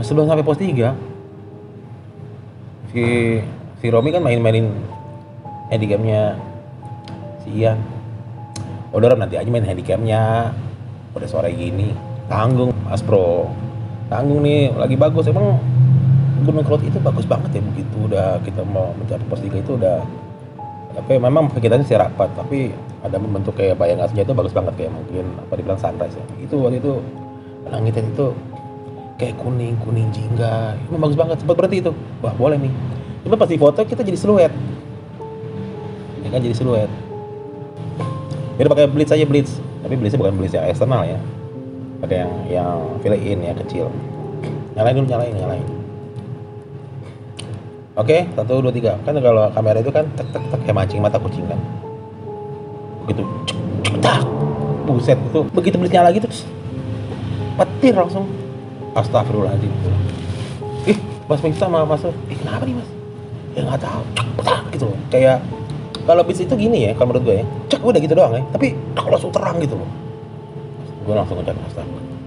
nah, 0.00 0.04
sebelum 0.08 0.32
sampai 0.32 0.40
pos 0.40 0.56
3 0.56 0.96
si 2.96 3.04
si 3.80 3.86
Romi 3.92 4.10
kan 4.10 4.24
main-mainin 4.24 4.72
handicapnya. 5.70 6.34
Si 7.44 7.48
Ian 7.52 7.78
udah 8.90 9.14
nanti 9.14 9.38
aja 9.38 9.46
main 9.46 9.64
handicapnya. 9.64 10.50
Udah 11.14 11.28
sore 11.28 11.54
gini. 11.54 11.94
Tanggung 12.26 12.74
Mas 12.86 13.02
Bro. 13.02 13.50
Tanggung 14.10 14.42
nih 14.42 14.74
lagi 14.74 14.98
bagus. 14.98 15.30
Emang 15.30 15.60
Gunung 16.40 16.64
Kerut 16.64 16.82
itu 16.82 16.98
bagus 16.98 17.28
banget 17.28 17.60
ya 17.60 17.62
begitu. 17.62 17.96
Udah 18.10 18.40
kita 18.42 18.64
mau 18.66 18.96
mencapai 18.98 19.26
pos 19.30 19.40
3 19.44 19.62
itu 19.62 19.76
udah 19.78 20.02
tapi 20.90 21.22
memang 21.22 21.46
kita 21.54 21.78
sih 21.86 21.94
rapat 21.94 22.26
tapi 22.34 22.74
ada 23.06 23.14
membentuk 23.14 23.54
kayak 23.54 23.78
bayangan 23.78 24.10
aslinya 24.10 24.26
itu 24.26 24.34
bagus 24.34 24.50
banget 24.50 24.74
kayak 24.74 24.90
mungkin 24.90 25.38
apa 25.38 25.54
dibilang 25.54 25.78
sunrise 25.78 26.18
ya. 26.18 26.24
Itu 26.42 26.66
waktu 26.66 26.82
itu 26.82 26.98
langitnya 27.70 28.02
itu 28.10 28.26
kayak 29.20 29.36
kuning 29.36 29.76
kuning 29.84 30.08
jingga. 30.08 30.80
Itu 30.80 30.96
bagus 30.96 31.16
banget 31.20 31.36
sempat 31.44 31.60
berarti 31.60 31.84
itu. 31.84 31.92
Wah 32.24 32.32
boleh 32.32 32.56
nih. 32.56 32.72
Cuma 33.28 33.36
pas 33.36 33.44
di 33.52 33.60
foto 33.60 33.84
kita 33.84 34.00
jadi 34.00 34.16
siluet. 34.16 34.52
Ya 36.24 36.28
kan 36.32 36.40
jadi 36.40 36.56
siluet. 36.56 36.88
Kita 38.56 38.68
pakai 38.72 38.88
blitz 38.88 39.12
aja 39.12 39.28
blitz. 39.28 39.60
Tapi 39.84 39.94
blitznya 40.00 40.16
bukan 40.16 40.40
blitz 40.40 40.56
yang 40.56 40.64
eksternal 40.64 41.04
ya. 41.04 41.20
Pakai 42.00 42.24
yang 42.24 42.32
yang 42.48 42.76
fill 43.04 43.12
in 43.12 43.44
ya 43.44 43.52
kecil. 43.52 43.92
Nyalain 44.72 44.96
dulu 44.96 45.06
nyalain 45.12 45.34
nyalain. 45.36 45.68
Oke, 48.00 48.24
satu 48.32 48.64
dua 48.64 48.72
tiga. 48.72 48.96
Kan 49.04 49.20
kalau 49.20 49.52
kamera 49.52 49.84
itu 49.84 49.92
kan 49.92 50.08
tek 50.16 50.24
tek 50.32 50.40
tek 50.48 50.60
kayak 50.64 50.76
mancing 50.80 51.04
mata 51.04 51.20
kucing 51.20 51.44
kan. 51.44 51.60
Begitu, 53.04 53.26
tak, 54.00 54.24
buset 54.88 55.18
itu. 55.20 55.44
Begitu 55.52 55.76
belinya 55.76 56.08
lagi 56.08 56.22
tuh, 56.22 56.30
petir 57.58 57.92
langsung. 57.92 58.39
Astagfirullahaladzim. 58.94 59.72
Ih, 60.88 60.98
Mas 61.30 61.40
Miftah 61.42 61.68
sama 61.70 61.86
Mas, 61.86 62.02
ih 62.04 62.38
kenapa 62.38 62.62
nih 62.66 62.76
Mas? 62.78 62.88
Ya 63.54 63.60
nggak 63.66 63.80
tahu, 63.82 64.02
tak 64.46 64.60
gitu 64.74 64.84
loh. 64.90 64.98
Kayak 65.10 65.38
kalau 66.06 66.22
bis 66.26 66.40
itu 66.42 66.54
gini 66.54 66.90
ya, 66.90 66.92
kalau 66.98 67.14
menurut 67.14 67.24
gue 67.26 67.36
ya, 67.42 67.44
cek 67.70 67.80
udah 67.82 68.00
gitu 68.02 68.14
doang 68.14 68.32
ya. 68.34 68.42
Tapi 68.54 68.74
kalau 68.94 69.10
langsung 69.14 69.30
terang 69.30 69.56
gitu 69.62 69.74
loh. 69.78 69.90
Gue 71.06 71.14
langsung 71.14 71.36
ngecek 71.38 71.54
astagfirullah. 71.70 72.18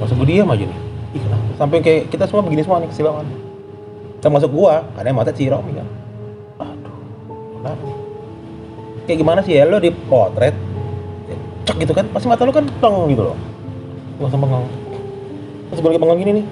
Langsung 0.00 0.16
gue 0.20 0.28
diam 0.28 0.48
aja 0.48 0.64
nih. 0.64 0.80
Ih 1.12 1.20
kenapa? 1.20 1.44
Sampai 1.60 1.78
kayak 1.84 2.08
kita 2.08 2.24
semua 2.28 2.42
begini 2.44 2.64
semua 2.64 2.80
nih 2.80 2.88
kesilangan 2.88 3.52
termasuk 4.22 4.54
gua 4.54 4.86
karena 4.94 5.10
yang 5.10 5.18
mata 5.18 5.34
si 5.34 5.50
Romi 5.50 5.74
kan 5.74 5.88
aduh 6.62 6.94
kenapa 7.58 7.86
kayak 9.10 9.18
gimana 9.18 9.40
sih 9.42 9.58
ya 9.58 9.66
lo 9.66 9.82
di 9.82 9.90
potret 9.90 10.54
cek 11.66 11.76
gitu 11.82 11.90
kan 11.90 12.06
pasti 12.14 12.30
mata 12.30 12.46
lo 12.46 12.54
kan 12.54 12.70
plong 12.78 13.10
gitu 13.10 13.26
loh 13.26 13.36
gua 14.16 14.30
langsung 14.30 14.40
bengong 14.46 14.66
terus 15.72 15.80
gue 15.80 15.88
lagi 15.88 16.00
bengong 16.04 16.20
gini 16.20 16.32
nih. 16.36 16.46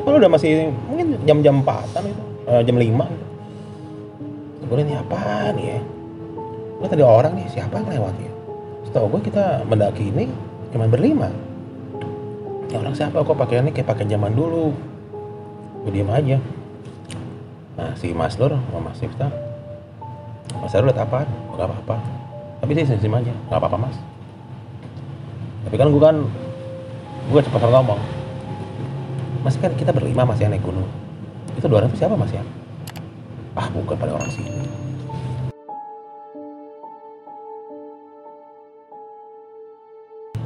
Kalau 0.00 0.16
udah 0.16 0.30
masih 0.32 0.72
mungkin 0.88 1.20
jam-jam 1.28 1.60
empatan 1.60 2.02
gitu. 2.08 2.22
Uh, 2.48 2.64
jam 2.64 2.80
lima 2.80 3.04
gitu. 3.12 3.26
Gue 4.72 4.80
ini 4.80 4.96
apaan 4.96 5.54
ya? 5.60 5.76
Gue 6.80 6.88
tadi 6.88 7.04
orang 7.04 7.36
nih 7.36 7.44
siapa 7.52 7.76
yang 7.76 7.92
lewat 7.92 8.14
ya? 8.16 8.32
Setahu 8.88 9.12
gue 9.12 9.28
kita 9.28 9.68
mendaki 9.68 10.08
ini 10.08 10.32
cuma 10.72 10.88
berlima. 10.88 11.28
Ya 12.72 12.80
orang 12.80 12.96
siapa 12.96 13.20
kok 13.20 13.36
pakaiannya 13.36 13.76
kayak 13.76 13.92
pakai 13.92 14.08
zaman 14.08 14.32
dulu? 14.32 14.72
Gue 15.84 15.92
diem 15.92 16.08
aja. 16.08 16.40
Nah 17.76 17.92
si 18.00 18.16
Mas 18.16 18.40
Nur 18.40 18.56
sama 18.56 18.80
Mas 18.80 18.96
Miftah 19.04 19.28
Mas 20.56 20.72
Nur 20.72 20.88
liat 20.88 20.96
apa 21.04 21.28
nggak 21.28 21.68
apa-apa. 21.68 21.96
Tapi 22.64 22.70
dia 22.72 22.88
senyum 22.88 23.20
aja 23.20 23.36
nggak 23.52 23.60
apa-apa 23.60 23.76
Mas. 23.76 23.96
Tapi 25.68 25.76
kan 25.76 25.92
gue 25.92 26.00
kan 26.00 26.16
gue 27.26 27.40
cepat 27.42 27.62
ngomong 27.66 27.98
Mas 29.42 29.58
kan 29.58 29.74
kita 29.74 29.90
berlima 29.90 30.22
Mas 30.22 30.38
yang 30.38 30.54
naik 30.54 30.62
gunung 30.62 30.86
itu 31.58 31.66
dua 31.66 31.82
itu 31.82 31.98
siapa 31.98 32.14
Mas 32.14 32.30
ya 32.30 32.42
ah 33.58 33.66
bukan 33.74 33.98
pada 33.98 34.14
orang 34.14 34.30
sini 34.30 34.86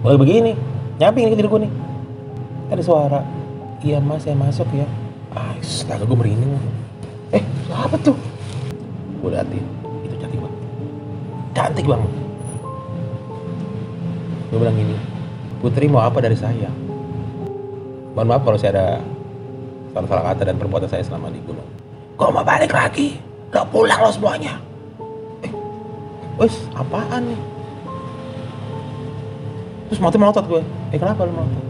Boleh 0.00 0.16
begini, 0.16 0.52
nyamping 0.96 1.28
nih 1.28 1.32
ke 1.36 1.38
diri 1.44 1.48
nih. 1.60 1.72
Ada 2.72 2.82
suara, 2.82 3.20
iya 3.84 4.00
mas 4.00 4.24
saya 4.24 4.32
masuk 4.32 4.64
ya. 4.72 4.88
Ah, 5.36 5.52
astaga 5.60 6.08
gue 6.08 6.16
merinding. 6.16 6.56
Eh, 7.36 7.44
siapa 7.68 8.00
tuh? 8.00 8.16
Gue 9.20 9.28
liatin, 9.28 9.60
itu 10.00 10.16
cantik 10.16 10.40
banget. 10.40 10.60
Cantik 11.52 11.84
banget. 11.84 12.10
Gue 14.48 14.56
bilang 14.56 14.76
gini, 14.80 14.96
Putri 15.60 15.92
mau 15.92 16.00
apa 16.00 16.24
dari 16.24 16.32
saya? 16.40 16.72
Mohon 18.16 18.28
maaf 18.32 18.42
kalau 18.48 18.56
saya 18.56 18.72
ada 18.72 18.86
salah-salah 19.92 20.24
kata 20.32 20.42
dan 20.48 20.56
perbuatan 20.56 20.88
saya 20.88 21.04
selama 21.04 21.28
di 21.28 21.40
gunung. 21.44 21.68
Kok 22.16 22.32
mau 22.32 22.40
balik 22.40 22.72
lagi? 22.72 23.20
Gak 23.52 23.68
pulang 23.68 24.00
lo 24.00 24.08
semuanya. 24.08 24.56
Eh, 25.44 25.52
wes 26.40 26.64
apaan 26.72 27.28
nih? 27.28 27.40
Terus 29.92 30.00
mati 30.00 30.16
melotot 30.16 30.48
gue. 30.48 30.62
Eh 30.94 30.98
kenapa 30.98 31.28
lu 31.28 31.32
melotot? 31.36 31.64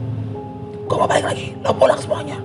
Kok 0.87 0.99
mau 1.03 1.11
balik 1.11 1.27
lagi? 1.27 1.47
Lo 1.67 1.75
pulang 1.75 1.99
semuanya. 1.99 2.39